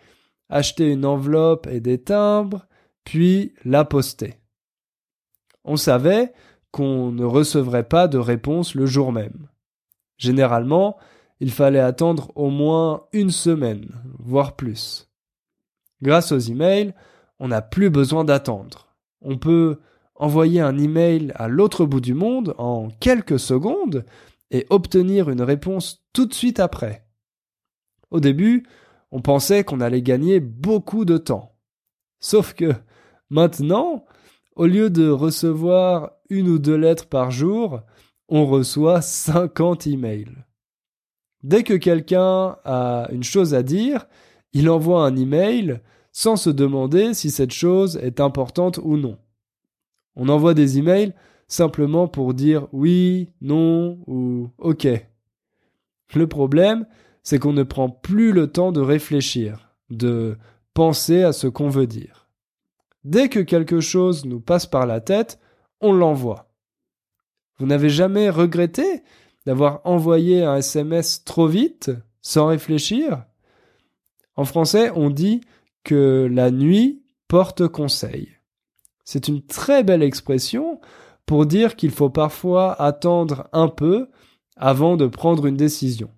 acheter 0.49 0.91
une 0.91 1.05
enveloppe 1.05 1.67
et 1.67 1.81
des 1.81 1.99
timbres, 1.99 2.67
puis 3.05 3.55
la 3.65 3.85
poster. 3.85 4.35
On 5.65 5.77
savait 5.77 6.33
qu'on 6.71 7.13
ne 7.13 7.25
recevrait 7.25 7.89
pas 7.89 8.09
de 8.09 8.19
réponse 8.19 8.75
le 8.75 8.87
jour 8.87 9.13
même. 9.13 9.49
Généralement, 10.17 10.97
il 11.41 11.51
fallait 11.51 11.79
attendre 11.79 12.33
au 12.35 12.51
moins 12.51 13.05
une 13.13 13.31
semaine, 13.31 13.89
voire 14.19 14.57
plus. 14.57 15.09
Grâce 16.03 16.33
aux 16.33 16.39
emails, 16.39 16.95
on 17.39 17.49
n'a 17.49 17.63
plus 17.63 17.91
besoin 17.91 18.25
d'attendre. 18.25 18.89
On 19.21 19.39
peut 19.39 19.79
envoyer 20.15 20.61
un 20.61 20.77
email 20.79 21.33
à 21.37 21.49
l'autre 21.49 21.87
bout 21.87 22.01
du 22.01 22.15
monde 22.15 22.55
en 22.59 22.89
quelques 23.01 23.39
secondes 23.39 24.05
et 24.51 24.67
obtenir 24.71 25.31
une 25.31 25.43
réponse 25.43 26.05
tout 26.13 26.27
de 26.27 26.35
suite 26.35 26.61
après. 26.61 27.07
Au 28.11 28.21
début, 28.21 28.67
on 29.11 29.21
pensait 29.21 29.65
qu'on 29.65 29.81
allait 29.81 30.03
gagner 30.03 30.41
beaucoup 30.41 31.05
de 31.05 31.19
temps. 31.19 31.55
Sauf 32.21 32.55
que 32.55 32.73
maintenant, 33.31 34.05
au 34.57 34.67
lieu 34.67 34.91
de 34.91 35.09
recevoir 35.09 36.13
une 36.31 36.49
ou 36.49 36.59
deux 36.59 36.77
lettres 36.77 37.07
par 37.07 37.31
jour, 37.31 37.81
on 38.29 38.47
reçoit 38.47 39.01
50 39.01 39.87
emails. 39.87 40.45
Dès 41.43 41.63
que 41.63 41.75
quelqu'un 41.75 42.57
a 42.65 43.09
une 43.11 43.23
chose 43.23 43.55
à 43.55 43.63
dire, 43.63 44.07
il 44.53 44.69
envoie 44.69 45.05
un 45.05 45.17
email 45.17 45.81
sans 46.13 46.37
se 46.37 46.51
demander 46.51 47.15
si 47.15 47.31
cette 47.31 47.53
chose 47.53 47.97
est 48.03 48.21
importante 48.21 48.79
ou 48.83 48.97
non. 48.97 49.19
On 50.17 50.29
envoie 50.29 50.55
des 50.55 50.79
emails 50.79 51.15
simplement 51.47 52.09
pour 52.09 52.35
dire 52.35 52.67
oui, 52.73 53.31
non 53.41 54.01
ou 54.07 54.51
ok. 54.59 54.89
Le 56.15 56.27
problème, 56.27 56.87
c'est 57.23 57.39
qu'on 57.39 57.53
ne 57.53 57.63
prend 57.63 57.89
plus 57.89 58.33
le 58.33 58.51
temps 58.51 58.73
de 58.73 58.81
réfléchir, 58.81 59.77
de 59.91 60.37
penser 60.75 61.23
à 61.23 61.33
ce 61.33 61.47
qu'on 61.47 61.69
veut 61.69 61.87
dire. 61.87 62.29
Dès 63.05 63.29
que 63.29 63.41
quelque 63.41 63.81
chose 63.81 64.25
nous 64.25 64.41
passe 64.41 64.67
par 64.67 64.87
la 64.87 65.01
tête, 65.01 65.39
on 65.81 65.93
l'envoie. 65.93 66.51
Vous 67.59 67.67
n'avez 67.67 67.91
jamais 67.91 68.31
regretté 68.31 69.03
d'avoir 69.47 69.81
envoyé 69.85 70.45
un 70.45 70.57
SMS 70.57 71.25
trop 71.25 71.47
vite, 71.47 71.91
sans 72.21 72.47
réfléchir? 72.47 73.25
En 74.37 74.45
français, 74.45 74.91
on 74.95 75.11
dit 75.11 75.41
que 75.85 76.29
la 76.31 76.51
nuit 76.51 77.03
porte 77.27 77.67
conseil. 77.67 78.29
C'est 79.05 79.29
une 79.29 79.43
très 79.43 79.83
belle 79.83 80.03
expression 80.03 80.81
pour 81.27 81.47
dire 81.47 81.77
qu'il 81.77 81.91
faut 81.91 82.11
parfois 82.11 82.81
attendre 82.81 83.49
un 83.53 83.69
peu 83.69 84.09
avant 84.57 84.97
de 84.97 85.07
prendre 85.07 85.47
une 85.47 85.57
décision. 85.57 86.11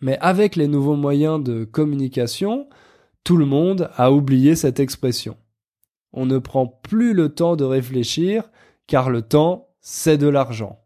Mais 0.00 0.18
avec 0.18 0.56
les 0.56 0.68
nouveaux 0.68 0.96
moyens 0.96 1.42
de 1.42 1.64
communication, 1.64 2.68
tout 3.24 3.36
le 3.36 3.46
monde 3.46 3.90
a 3.96 4.10
oublié 4.12 4.56
cette 4.56 4.80
expression. 4.80 5.36
On 6.12 6.26
ne 6.26 6.38
prend 6.38 6.66
plus 6.66 7.14
le 7.14 7.34
temps 7.34 7.56
de 7.56 7.64
réfléchir 7.64 8.50
car 8.86 9.10
le 9.10 9.22
temps, 9.22 9.68
c'est 9.80 10.18
de 10.18 10.28
l'argent. 10.28 10.80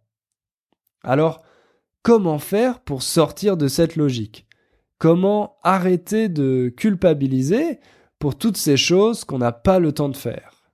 Alors, 1.02 1.42
comment 2.02 2.38
faire 2.38 2.80
pour 2.80 3.02
sortir 3.02 3.56
de 3.56 3.68
cette 3.68 3.96
logique? 3.96 4.46
Comment 4.98 5.58
arrêter 5.62 6.28
de 6.28 6.72
culpabiliser 6.74 7.80
pour 8.18 8.36
toutes 8.36 8.56
ces 8.56 8.76
choses 8.76 9.24
qu'on 9.24 9.38
n'a 9.38 9.52
pas 9.52 9.78
le 9.78 9.92
temps 9.92 10.08
de 10.08 10.16
faire? 10.16 10.70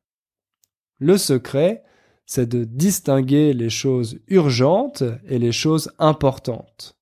Le 0.99 1.19
secret, 1.19 1.83
c'est 2.27 2.49
de 2.49 2.65
distinguer 2.65 3.53
les 3.53 3.71
choses 3.71 4.21
urgentes 4.29 5.03
et 5.27 5.39
les 5.39 5.53
choses 5.53 5.91
importantes. 5.99 6.97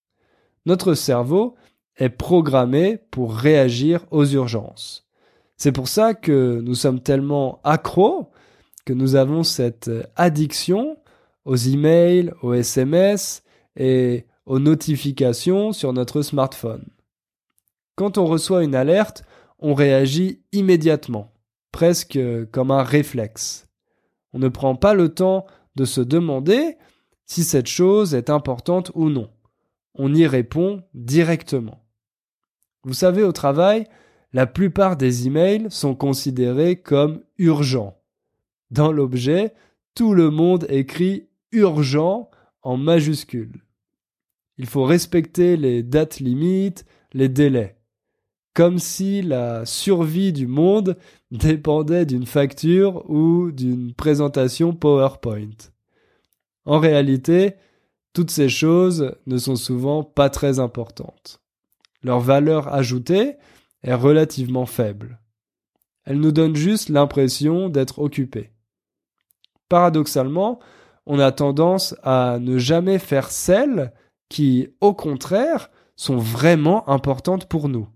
Notre 0.64 0.94
cerveau 0.94 1.56
est 1.96 2.08
programmé 2.08 2.96
pour 3.10 3.34
réagir 3.34 4.06
aux 4.10 4.24
urgences. 4.24 5.09
C'est 5.60 5.72
pour 5.72 5.88
ça 5.88 6.14
que 6.14 6.62
nous 6.64 6.74
sommes 6.74 7.00
tellement 7.00 7.60
accros 7.64 8.30
que 8.86 8.94
nous 8.94 9.14
avons 9.14 9.42
cette 9.42 9.90
addiction 10.16 10.96
aux 11.44 11.54
emails, 11.54 12.32
aux 12.40 12.54
SMS 12.54 13.42
et 13.76 14.24
aux 14.46 14.58
notifications 14.58 15.72
sur 15.74 15.92
notre 15.92 16.22
smartphone. 16.22 16.86
Quand 17.94 18.16
on 18.16 18.24
reçoit 18.24 18.64
une 18.64 18.74
alerte, 18.74 19.22
on 19.58 19.74
réagit 19.74 20.40
immédiatement, 20.52 21.30
presque 21.72 22.18
comme 22.52 22.70
un 22.70 22.82
réflexe. 22.82 23.68
On 24.32 24.38
ne 24.38 24.48
prend 24.48 24.76
pas 24.76 24.94
le 24.94 25.10
temps 25.10 25.44
de 25.76 25.84
se 25.84 26.00
demander 26.00 26.78
si 27.26 27.44
cette 27.44 27.68
chose 27.68 28.14
est 28.14 28.30
importante 28.30 28.92
ou 28.94 29.10
non. 29.10 29.28
On 29.94 30.14
y 30.14 30.26
répond 30.26 30.82
directement. 30.94 31.84
Vous 32.82 32.94
savez, 32.94 33.22
au 33.22 33.32
travail, 33.32 33.84
la 34.32 34.46
plupart 34.46 34.96
des 34.96 35.26
emails 35.26 35.66
sont 35.70 35.94
considérés 35.94 36.76
comme 36.76 37.20
urgents. 37.38 37.96
Dans 38.70 38.92
l'objet, 38.92 39.52
tout 39.94 40.14
le 40.14 40.30
monde 40.30 40.66
écrit 40.68 41.28
urgent 41.52 42.30
en 42.62 42.76
majuscule. 42.76 43.64
Il 44.58 44.66
faut 44.66 44.84
respecter 44.84 45.56
les 45.56 45.82
dates 45.82 46.20
limites, 46.20 46.84
les 47.12 47.28
délais. 47.28 47.76
Comme 48.54 48.78
si 48.78 49.22
la 49.22 49.64
survie 49.64 50.32
du 50.32 50.46
monde 50.46 50.96
dépendait 51.30 52.06
d'une 52.06 52.26
facture 52.26 53.08
ou 53.10 53.50
d'une 53.50 53.94
présentation 53.94 54.74
PowerPoint. 54.74 55.56
En 56.66 56.78
réalité, 56.78 57.54
toutes 58.12 58.30
ces 58.30 58.48
choses 58.48 59.14
ne 59.26 59.38
sont 59.38 59.56
souvent 59.56 60.02
pas 60.02 60.30
très 60.30 60.58
importantes. 60.58 61.40
Leur 62.02 62.20
valeur 62.20 62.72
ajoutée 62.72 63.36
est 63.82 63.94
relativement 63.94 64.66
faible. 64.66 65.20
Elles 66.04 66.20
nous 66.20 66.32
donnent 66.32 66.56
juste 66.56 66.88
l'impression 66.88 67.68
d'être 67.68 67.98
occupés. 67.98 68.50
Paradoxalement, 69.68 70.58
on 71.06 71.18
a 71.18 71.32
tendance 71.32 71.94
à 72.02 72.38
ne 72.40 72.58
jamais 72.58 72.98
faire 72.98 73.30
celles 73.30 73.92
qui, 74.28 74.68
au 74.80 74.94
contraire, 74.94 75.70
sont 75.96 76.16
vraiment 76.16 76.88
importantes 76.88 77.46
pour 77.46 77.68
nous. 77.68 77.88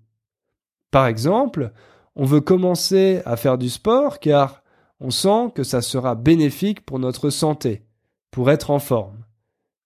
Par 0.91 1.07
exemple, 1.07 1.73
on 2.17 2.25
veut 2.25 2.41
commencer 2.41 3.23
à 3.25 3.37
faire 3.37 3.59
du 3.59 3.69
sport 3.69 4.21
car 4.21 4.63
on 5.01 5.11
sent 5.11 5.53
que 5.55 5.65
ça 5.65 5.83
sera 5.83 6.15
bénéfique 6.15 6.85
pour 6.85 6.99
notre 6.99 7.31
santé, 7.31 7.85
pour 8.31 8.51
être 8.51 8.71
en 8.71 8.79
forme. 8.79 9.25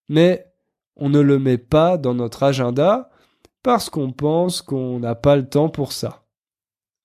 Mais 0.08 0.52
on 0.96 1.08
ne 1.08 1.20
le 1.20 1.38
met 1.38 1.58
pas 1.58 1.96
dans 1.96 2.14
notre 2.14 2.42
agenda 2.42 3.10
parce 3.62 3.90
qu'on 3.90 4.12
pense 4.12 4.62
qu'on 4.62 5.00
n'a 5.00 5.14
pas 5.14 5.36
le 5.36 5.48
temps 5.48 5.68
pour 5.68 5.92
ça. 5.92 6.24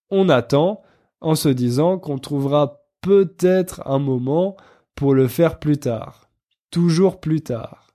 On 0.09 0.29
attend 0.29 0.81
en 1.21 1.35
se 1.35 1.49
disant 1.49 1.97
qu'on 1.97 2.19
trouvera 2.19 2.83
peut-être 3.01 3.81
un 3.85 3.99
moment 3.99 4.55
pour 4.95 5.13
le 5.13 5.27
faire 5.27 5.59
plus 5.59 5.77
tard, 5.77 6.29
toujours 6.69 7.19
plus 7.19 7.41
tard. 7.41 7.87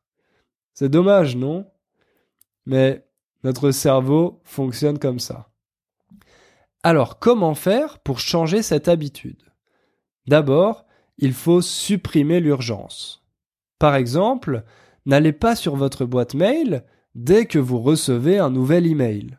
C'est 0.74 0.88
dommage, 0.88 1.36
non? 1.36 1.66
Mais 2.66 3.06
notre 3.44 3.70
cerveau 3.70 4.40
fonctionne 4.44 4.98
comme 4.98 5.18
ça. 5.18 5.48
Alors 6.82 7.18
comment 7.18 7.54
faire 7.54 7.98
pour 7.98 8.20
changer 8.20 8.62
cette 8.62 8.88
habitude? 8.88 9.42
D'abord, 10.26 10.86
il 11.16 11.32
faut 11.32 11.60
supprimer 11.60 12.40
l'urgence. 12.40 13.24
Par 13.78 13.94
exemple, 13.94 14.64
n'allez 15.06 15.32
pas 15.32 15.56
sur 15.56 15.76
votre 15.76 16.04
boîte 16.04 16.34
mail 16.34 16.84
dès 17.18 17.46
que 17.46 17.58
vous 17.58 17.80
recevez 17.80 18.38
un 18.38 18.48
nouvel 18.48 18.86
email. 18.86 19.38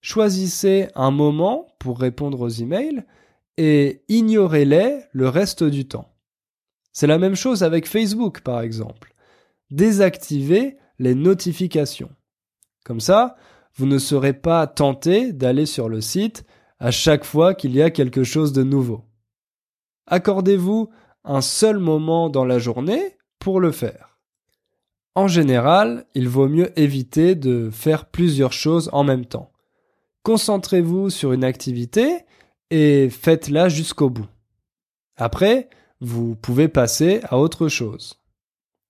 Choisissez 0.00 0.86
un 0.94 1.10
moment 1.10 1.66
pour 1.80 1.98
répondre 1.98 2.40
aux 2.40 2.48
emails 2.48 3.04
et 3.56 4.04
ignorez-les 4.08 5.00
le 5.10 5.28
reste 5.28 5.64
du 5.64 5.88
temps. 5.88 6.14
C'est 6.92 7.08
la 7.08 7.18
même 7.18 7.34
chose 7.34 7.64
avec 7.64 7.88
Facebook, 7.88 8.42
par 8.42 8.60
exemple. 8.60 9.12
Désactivez 9.72 10.76
les 11.00 11.16
notifications. 11.16 12.10
Comme 12.84 13.00
ça, 13.00 13.36
vous 13.74 13.86
ne 13.86 13.98
serez 13.98 14.32
pas 14.32 14.68
tenté 14.68 15.32
d'aller 15.32 15.66
sur 15.66 15.88
le 15.88 16.00
site 16.00 16.44
à 16.78 16.92
chaque 16.92 17.24
fois 17.24 17.54
qu'il 17.54 17.74
y 17.74 17.82
a 17.82 17.90
quelque 17.90 18.22
chose 18.22 18.52
de 18.52 18.62
nouveau. 18.62 19.04
Accordez-vous 20.06 20.90
un 21.24 21.40
seul 21.40 21.78
moment 21.78 22.30
dans 22.30 22.44
la 22.44 22.60
journée 22.60 23.18
pour 23.40 23.58
le 23.58 23.72
faire. 23.72 24.09
En 25.20 25.28
général, 25.28 26.06
il 26.14 26.30
vaut 26.30 26.48
mieux 26.48 26.72
éviter 26.80 27.34
de 27.34 27.68
faire 27.70 28.06
plusieurs 28.06 28.54
choses 28.54 28.88
en 28.94 29.04
même 29.04 29.26
temps. 29.26 29.52
Concentrez-vous 30.22 31.10
sur 31.10 31.34
une 31.34 31.44
activité 31.44 32.24
et 32.70 33.10
faites-la 33.10 33.68
jusqu'au 33.68 34.08
bout. 34.08 34.28
Après, 35.18 35.68
vous 36.00 36.36
pouvez 36.36 36.68
passer 36.68 37.20
à 37.24 37.38
autre 37.38 37.68
chose. 37.68 38.18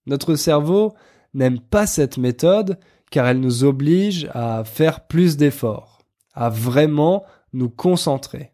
Notre 0.06 0.36
cerveau 0.36 0.94
n'aime 1.34 1.58
pas 1.58 1.88
cette 1.88 2.16
méthode 2.16 2.78
car 3.10 3.26
elle 3.26 3.40
nous 3.40 3.64
oblige 3.64 4.30
à 4.32 4.62
faire 4.62 5.08
plus 5.08 5.36
d'efforts, 5.36 5.98
à 6.32 6.48
vraiment 6.48 7.24
nous 7.52 7.70
concentrer. 7.70 8.52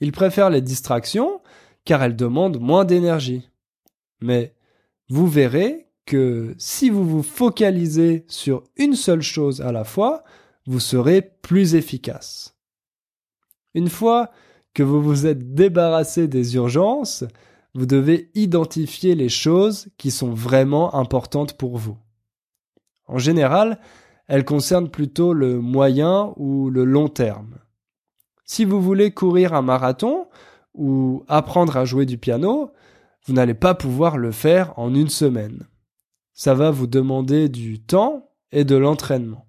Il 0.00 0.12
préfère 0.12 0.50
les 0.50 0.60
distractions 0.60 1.40
car 1.86 2.02
elles 2.02 2.16
demandent 2.16 2.60
moins 2.60 2.84
d'énergie. 2.84 3.48
Mais 4.20 4.54
vous 5.08 5.26
verrez 5.26 5.85
que 6.06 6.54
si 6.56 6.88
vous 6.88 7.04
vous 7.04 7.22
focalisez 7.22 8.24
sur 8.28 8.62
une 8.76 8.94
seule 8.94 9.22
chose 9.22 9.60
à 9.60 9.72
la 9.72 9.84
fois, 9.84 10.24
vous 10.66 10.80
serez 10.80 11.20
plus 11.42 11.74
efficace. 11.74 12.56
Une 13.74 13.88
fois 13.88 14.30
que 14.72 14.82
vous 14.82 15.02
vous 15.02 15.26
êtes 15.26 15.54
débarrassé 15.54 16.28
des 16.28 16.54
urgences, 16.54 17.24
vous 17.74 17.86
devez 17.86 18.30
identifier 18.34 19.14
les 19.14 19.28
choses 19.28 19.88
qui 19.98 20.10
sont 20.10 20.32
vraiment 20.32 20.94
importantes 20.94 21.54
pour 21.54 21.76
vous. 21.76 21.98
En 23.06 23.18
général, 23.18 23.78
elles 24.28 24.44
concernent 24.44 24.90
plutôt 24.90 25.34
le 25.34 25.60
moyen 25.60 26.32
ou 26.36 26.70
le 26.70 26.84
long 26.84 27.08
terme. 27.08 27.58
Si 28.44 28.64
vous 28.64 28.80
voulez 28.80 29.10
courir 29.10 29.54
un 29.54 29.62
marathon 29.62 30.28
ou 30.74 31.24
apprendre 31.28 31.76
à 31.76 31.84
jouer 31.84 32.06
du 32.06 32.16
piano, 32.16 32.70
vous 33.26 33.34
n'allez 33.34 33.54
pas 33.54 33.74
pouvoir 33.74 34.16
le 34.16 34.30
faire 34.30 34.72
en 34.78 34.94
une 34.94 35.08
semaine. 35.08 35.66
Ça 36.36 36.52
va 36.52 36.70
vous 36.70 36.86
demander 36.86 37.48
du 37.48 37.80
temps 37.80 38.30
et 38.52 38.64
de 38.64 38.76
l'entraînement. 38.76 39.46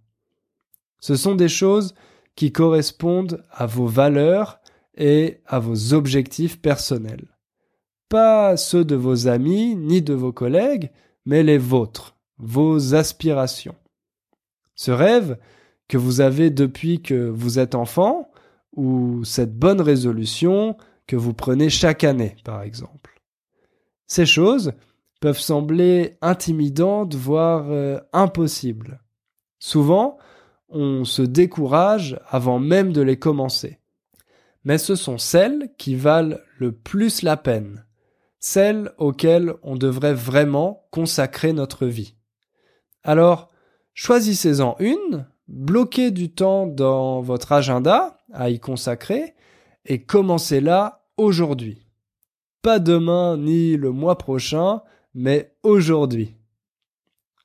Ce 0.99 1.17
sont 1.17 1.35
des 1.35 1.49
choses 1.49 1.93
qui 2.35 2.53
correspondent 2.53 3.43
à 3.51 3.65
vos 3.65 3.87
valeurs 3.87 4.61
et 4.95 5.41
à 5.45 5.59
vos 5.59 5.93
objectifs 5.93 6.61
personnels. 6.61 7.27
Pas 8.07 8.55
ceux 8.55 8.85
de 8.85 8.95
vos 8.95 9.27
amis 9.27 9.75
ni 9.75 10.01
de 10.01 10.13
vos 10.13 10.31
collègues, 10.31 10.91
mais 11.25 11.43
les 11.43 11.57
vôtres, 11.57 12.15
vos 12.37 12.95
aspirations. 12.95 13.75
Ce 14.75 14.91
rêve 14.91 15.37
que 15.89 15.97
vous 15.97 16.21
avez 16.21 16.51
depuis 16.51 17.01
que 17.01 17.29
vous 17.29 17.59
êtes 17.59 17.75
enfant, 17.75 18.31
ou 18.77 19.25
cette 19.25 19.57
bonne 19.57 19.81
résolution 19.81 20.77
que 21.05 21.17
vous 21.17 21.33
prenez 21.33 21.69
chaque 21.69 22.05
année, 22.05 22.37
par 22.45 22.61
exemple. 22.61 23.21
Ces 24.05 24.25
choses 24.25 24.71
peuvent 25.19 25.39
sembler 25.39 26.17
intimidantes, 26.21 27.15
voire 27.15 27.65
euh, 27.69 27.99
impossibles. 28.13 29.01
Souvent, 29.59 30.17
on 30.69 31.05
se 31.05 31.21
décourage 31.21 32.19
avant 32.29 32.59
même 32.59 32.93
de 32.93 33.01
les 33.01 33.17
commencer 33.17 33.79
mais 34.67 34.77
ce 34.77 34.95
sont 34.95 35.17
celles 35.17 35.69
qui 35.77 35.95
valent 35.95 36.35
le 36.57 36.73
plus 36.73 37.21
la 37.21 37.37
peine, 37.37 37.85
celles 38.41 38.91
auxquelles 38.97 39.53
on 39.63 39.77
devrait 39.77 40.13
vraiment 40.13 40.89
consacrer 40.91 41.53
notre 41.53 41.85
vie. 41.85 42.15
Alors, 43.01 43.49
choisissez-en 43.93 44.75
une, 44.79 45.25
bloquez 45.47 46.11
du 46.11 46.33
temps 46.33 46.67
dans 46.67 47.21
votre 47.21 47.53
agenda 47.53 48.19
à 48.33 48.49
y 48.49 48.59
consacrer 48.59 49.35
et 49.85 50.03
commencez-la 50.03 51.05
aujourd'hui. 51.15 51.87
Pas 52.61 52.79
demain 52.79 53.37
ni 53.37 53.77
le 53.77 53.91
mois 53.91 54.17
prochain, 54.17 54.81
mais 55.17 55.51
aujourd'hui. 55.63 56.35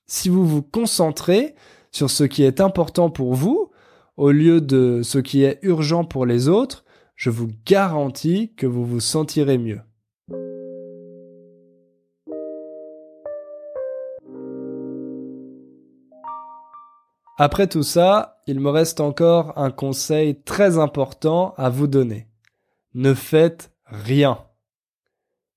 Si 0.06 0.28
vous 0.28 0.46
vous 0.46 0.60
concentrez 0.62 1.54
sur 1.90 2.10
ce 2.10 2.24
qui 2.24 2.42
est 2.42 2.60
important 2.60 3.08
pour 3.08 3.32
vous, 3.32 3.70
au 4.18 4.30
lieu 4.30 4.60
de 4.60 5.00
ce 5.02 5.18
qui 5.18 5.42
est 5.42 5.58
urgent 5.62 6.04
pour 6.04 6.26
les 6.26 6.50
autres, 6.50 6.84
je 7.16 7.30
vous 7.30 7.48
garantis 7.64 8.52
que 8.56 8.66
vous 8.66 8.84
vous 8.84 9.00
sentirez 9.00 9.56
mieux. 9.56 9.80
Après 17.38 17.66
tout 17.68 17.82
ça, 17.82 18.42
il 18.46 18.60
me 18.60 18.68
reste 18.68 19.00
encore 19.00 19.56
un 19.56 19.70
conseil 19.70 20.42
très 20.42 20.76
important 20.76 21.54
à 21.56 21.70
vous 21.70 21.86
donner. 21.86 22.28
Ne 22.92 23.14
faites 23.14 23.72
rien. 23.86 24.38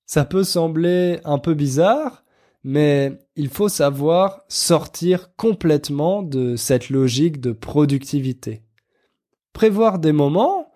Ça 0.06 0.26
peut 0.26 0.44
sembler 0.44 1.20
un 1.24 1.40
peu 1.40 1.54
bizarre, 1.54 2.24
mais 2.64 3.20
il 3.36 3.50
faut 3.50 3.70
savoir 3.70 4.42
sortir 4.48 5.36
complètement 5.36 6.24
de 6.24 6.56
cette 6.56 6.90
logique 6.90 7.40
de 7.40 7.52
productivité. 7.52 8.64
Prévoir 9.54 10.00
des 10.00 10.12
moments, 10.12 10.74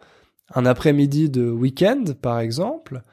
un 0.53 0.65
après-midi 0.65 1.29
de 1.29 1.49
week-end 1.49 2.03
par 2.21 2.39
exemple, 2.39 3.03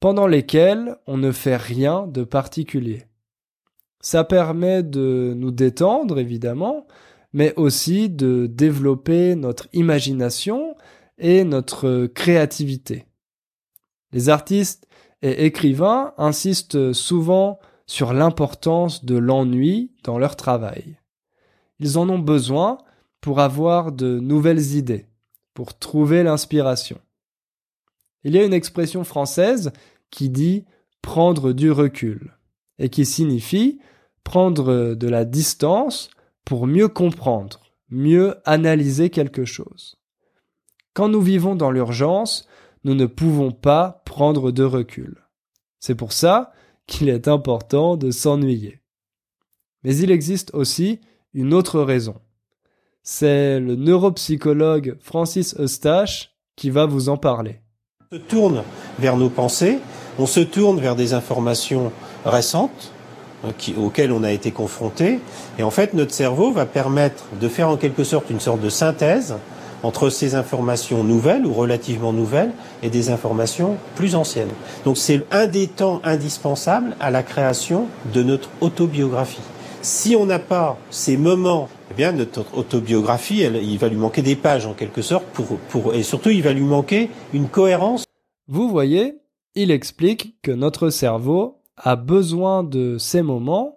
pendant 0.00 0.26
lesquels 0.26 0.96
on 1.06 1.16
ne 1.16 1.32
fait 1.32 1.56
rien 1.56 2.06
de 2.06 2.24
particulier. 2.24 3.04
Ça 4.00 4.22
permet 4.22 4.82
de 4.82 5.32
nous 5.36 5.50
détendre 5.50 6.18
évidemment, 6.18 6.86
mais 7.32 7.54
aussi 7.56 8.10
de 8.10 8.46
développer 8.46 9.34
notre 9.34 9.66
imagination 9.72 10.76
et 11.18 11.42
notre 11.44 12.06
créativité. 12.06 13.06
Les 14.12 14.28
artistes 14.28 14.86
et 15.24 15.46
écrivains 15.46 16.12
insistent 16.18 16.92
souvent 16.92 17.58
sur 17.86 18.12
l'importance 18.12 19.06
de 19.06 19.16
l'ennui 19.16 19.90
dans 20.04 20.18
leur 20.18 20.36
travail. 20.36 20.98
Ils 21.80 21.96
en 21.96 22.10
ont 22.10 22.18
besoin 22.18 22.76
pour 23.22 23.40
avoir 23.40 23.90
de 23.90 24.20
nouvelles 24.20 24.74
idées, 24.76 25.06
pour 25.54 25.78
trouver 25.78 26.22
l'inspiration. 26.22 26.98
Il 28.24 28.34
y 28.34 28.38
a 28.38 28.44
une 28.44 28.52
expression 28.52 29.02
française 29.02 29.72
qui 30.10 30.28
dit 30.28 30.66
prendre 31.00 31.52
du 31.54 31.70
recul 31.70 32.36
et 32.78 32.90
qui 32.90 33.06
signifie 33.06 33.80
prendre 34.24 34.94
de 34.94 35.08
la 35.08 35.24
distance 35.24 36.10
pour 36.44 36.66
mieux 36.66 36.88
comprendre, 36.88 37.60
mieux 37.88 38.36
analyser 38.44 39.08
quelque 39.08 39.46
chose. 39.46 39.96
Quand 40.92 41.08
nous 41.08 41.22
vivons 41.22 41.54
dans 41.54 41.70
l'urgence, 41.70 42.46
nous 42.84 42.94
ne 42.94 43.06
pouvons 43.06 43.50
pas 43.50 44.02
prendre 44.04 44.50
de 44.50 44.62
recul. 44.62 45.24
C'est 45.80 45.94
pour 45.94 46.12
ça 46.12 46.52
qu'il 46.86 47.08
est 47.08 47.28
important 47.28 47.96
de 47.96 48.10
s'ennuyer. 48.10 48.80
Mais 49.82 49.96
il 49.96 50.10
existe 50.10 50.52
aussi 50.54 51.00
une 51.32 51.52
autre 51.52 51.80
raison. 51.80 52.16
C'est 53.02 53.60
le 53.60 53.74
neuropsychologue 53.74 54.96
Francis 55.00 55.54
Eustache 55.58 56.34
qui 56.56 56.70
va 56.70 56.86
vous 56.86 57.08
en 57.08 57.16
parler. 57.16 57.60
On 58.10 58.16
se 58.16 58.20
tourne 58.20 58.62
vers 58.98 59.16
nos 59.16 59.28
pensées, 59.28 59.78
on 60.18 60.26
se 60.26 60.40
tourne 60.40 60.78
vers 60.78 60.96
des 60.96 61.12
informations 61.12 61.90
récentes, 62.24 62.92
qui, 63.58 63.74
auxquelles 63.76 64.12
on 64.12 64.22
a 64.22 64.32
été 64.32 64.50
confronté. 64.52 65.20
Et 65.58 65.62
en 65.62 65.70
fait, 65.70 65.94
notre 65.94 66.12
cerveau 66.12 66.52
va 66.52 66.66
permettre 66.66 67.24
de 67.40 67.48
faire 67.48 67.68
en 67.68 67.76
quelque 67.76 68.04
sorte 68.04 68.30
une 68.30 68.40
sorte 68.40 68.60
de 68.60 68.68
synthèse 68.68 69.34
entre 69.84 70.08
ces 70.08 70.34
informations 70.34 71.04
nouvelles 71.04 71.46
ou 71.46 71.52
relativement 71.52 72.12
nouvelles 72.12 72.52
et 72.82 72.88
des 72.88 73.10
informations 73.10 73.76
plus 73.94 74.16
anciennes. 74.16 74.50
Donc 74.84 74.96
c'est 74.96 75.22
un 75.30 75.46
des 75.46 75.68
temps 75.68 76.00
indispensables 76.04 76.96
à 77.00 77.10
la 77.10 77.22
création 77.22 77.86
de 78.12 78.22
notre 78.22 78.48
autobiographie. 78.60 79.42
Si 79.82 80.16
on 80.16 80.24
n'a 80.24 80.38
pas 80.38 80.78
ces 80.88 81.18
moments, 81.18 81.68
eh 81.90 81.94
bien 81.94 82.12
notre 82.12 82.56
autobiographie, 82.56 83.42
il 83.42 83.78
va 83.78 83.88
lui 83.88 83.98
manquer 83.98 84.22
des 84.22 84.36
pages 84.36 84.64
en 84.64 84.72
quelque 84.72 85.02
sorte 85.02 85.26
pour, 85.34 85.58
pour, 85.68 85.94
et 85.94 86.02
surtout 86.02 86.30
il 86.30 86.42
va 86.42 86.54
lui 86.54 86.62
manquer 86.62 87.10
une 87.34 87.48
cohérence. 87.48 88.04
Vous 88.48 88.70
voyez, 88.70 89.18
il 89.54 89.70
explique 89.70 90.40
que 90.40 90.50
notre 90.50 90.88
cerveau 90.88 91.60
a 91.76 91.96
besoin 91.96 92.64
de 92.64 92.96
ces 92.98 93.20
moments 93.20 93.76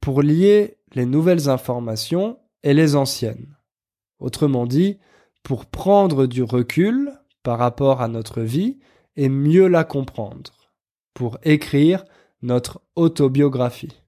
pour 0.00 0.22
lier 0.22 0.76
les 0.94 1.06
nouvelles 1.06 1.48
informations 1.48 2.38
et 2.62 2.74
les 2.74 2.94
anciennes. 2.94 3.56
Autrement 4.20 4.64
dit, 4.66 4.98
pour 5.48 5.64
prendre 5.64 6.26
du 6.26 6.42
recul 6.42 7.10
par 7.42 7.58
rapport 7.58 8.02
à 8.02 8.08
notre 8.08 8.42
vie 8.42 8.76
et 9.16 9.30
mieux 9.30 9.66
la 9.66 9.82
comprendre, 9.82 10.52
pour 11.14 11.38
écrire 11.42 12.04
notre 12.42 12.82
autobiographie. 12.96 14.02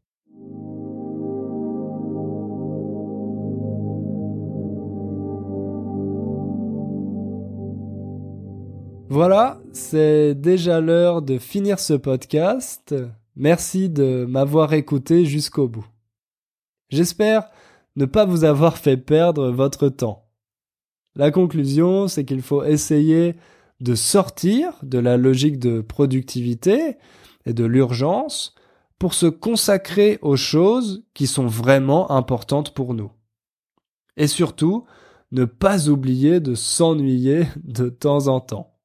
Voilà, 9.08 9.62
c'est 9.72 10.34
déjà 10.34 10.82
l'heure 10.82 11.22
de 11.22 11.38
finir 11.38 11.80
ce 11.80 11.94
podcast. 11.94 12.94
Merci 13.34 13.88
de 13.88 14.26
m'avoir 14.28 14.74
écouté 14.74 15.24
jusqu'au 15.24 15.68
bout. 15.68 15.86
J'espère 16.90 17.48
ne 17.96 18.04
pas 18.04 18.26
vous 18.26 18.44
avoir 18.44 18.76
fait 18.76 18.98
perdre 18.98 19.48
votre 19.48 19.88
temps. 19.88 20.29
La 21.20 21.30
conclusion, 21.30 22.08
c'est 22.08 22.24
qu'il 22.24 22.40
faut 22.40 22.64
essayer 22.64 23.34
de 23.80 23.94
sortir 23.94 24.78
de 24.82 24.98
la 24.98 25.18
logique 25.18 25.58
de 25.58 25.82
productivité 25.82 26.96
et 27.44 27.52
de 27.52 27.66
l'urgence 27.66 28.54
pour 28.98 29.12
se 29.12 29.26
consacrer 29.26 30.18
aux 30.22 30.36
choses 30.36 31.04
qui 31.12 31.26
sont 31.26 31.46
vraiment 31.46 32.10
importantes 32.10 32.72
pour 32.72 32.94
nous. 32.94 33.12
Et 34.16 34.28
surtout, 34.28 34.86
ne 35.30 35.44
pas 35.44 35.90
oublier 35.90 36.40
de 36.40 36.54
s'ennuyer 36.54 37.48
de 37.64 37.90
temps 37.90 38.28
en 38.28 38.40
temps. 38.40 38.78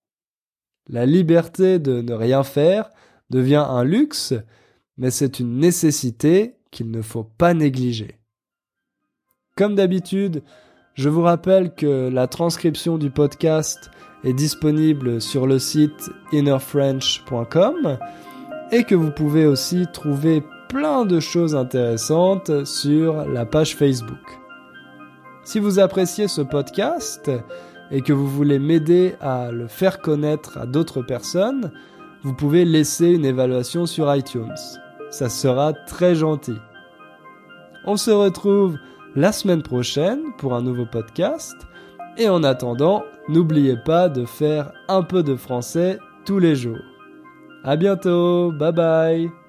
La 0.89 1.05
liberté 1.05 1.79
de 1.79 2.01
ne 2.01 2.13
rien 2.13 2.43
faire 2.43 2.89
devient 3.29 3.65
un 3.65 3.85
luxe, 3.85 4.33
mais 4.97 5.09
c'est 5.09 5.39
une 5.39 5.57
nécessité 5.57 6.57
qu'il 6.69 6.91
ne 6.91 7.01
faut 7.01 7.23
pas 7.23 7.53
négliger. 7.53 8.19
Comme 9.55 9.75
d'habitude, 9.75 10.43
je 10.95 11.09
vous 11.09 11.21
rappelle 11.21 11.73
que 11.73 12.09
la 12.09 12.27
transcription 12.27 12.97
du 12.97 13.11
podcast 13.11 13.91
est 14.23 14.33
disponible 14.33 15.21
sur 15.21 15.45
le 15.45 15.59
site 15.59 16.09
innerfrench.com 16.31 17.97
et 18.71 18.83
que 18.85 18.95
vous 18.95 19.11
pouvez 19.11 19.45
aussi 19.45 19.85
trouver 19.91 20.41
plein 20.69 21.05
de 21.05 21.19
choses 21.19 21.53
intéressantes 21.53 22.65
sur 22.65 23.25
la 23.25 23.45
page 23.45 23.75
Facebook. 23.75 24.39
Si 25.43 25.59
vous 25.59 25.79
appréciez 25.79 26.29
ce 26.29 26.41
podcast 26.41 27.29
et 27.91 28.01
que 28.01 28.13
vous 28.13 28.27
voulez 28.27 28.57
m'aider 28.57 29.15
à 29.19 29.51
le 29.51 29.67
faire 29.67 29.99
connaître 29.99 30.57
à 30.57 30.65
d'autres 30.65 31.01
personnes, 31.01 31.71
vous 32.23 32.33
pouvez 32.33 32.63
laisser 32.63 33.09
une 33.09 33.25
évaluation 33.25 33.85
sur 33.85 34.13
iTunes. 34.15 34.55
Ça 35.11 35.27
sera 35.27 35.73
très 35.73 36.15
gentil. 36.15 36.57
On 37.85 37.97
se 37.97 38.11
retrouve 38.11 38.77
la 39.15 39.31
semaine 39.31 39.61
prochaine 39.61 40.33
pour 40.37 40.53
un 40.53 40.61
nouveau 40.61 40.85
podcast. 40.85 41.55
Et 42.17 42.29
en 42.29 42.43
attendant, 42.43 43.03
n'oubliez 43.27 43.77
pas 43.77 44.09
de 44.09 44.25
faire 44.25 44.71
un 44.87 45.03
peu 45.03 45.23
de 45.23 45.35
français 45.35 45.99
tous 46.25 46.39
les 46.39 46.55
jours. 46.55 46.81
À 47.63 47.75
bientôt, 47.75 48.51
bye 48.51 48.71
bye 48.71 49.44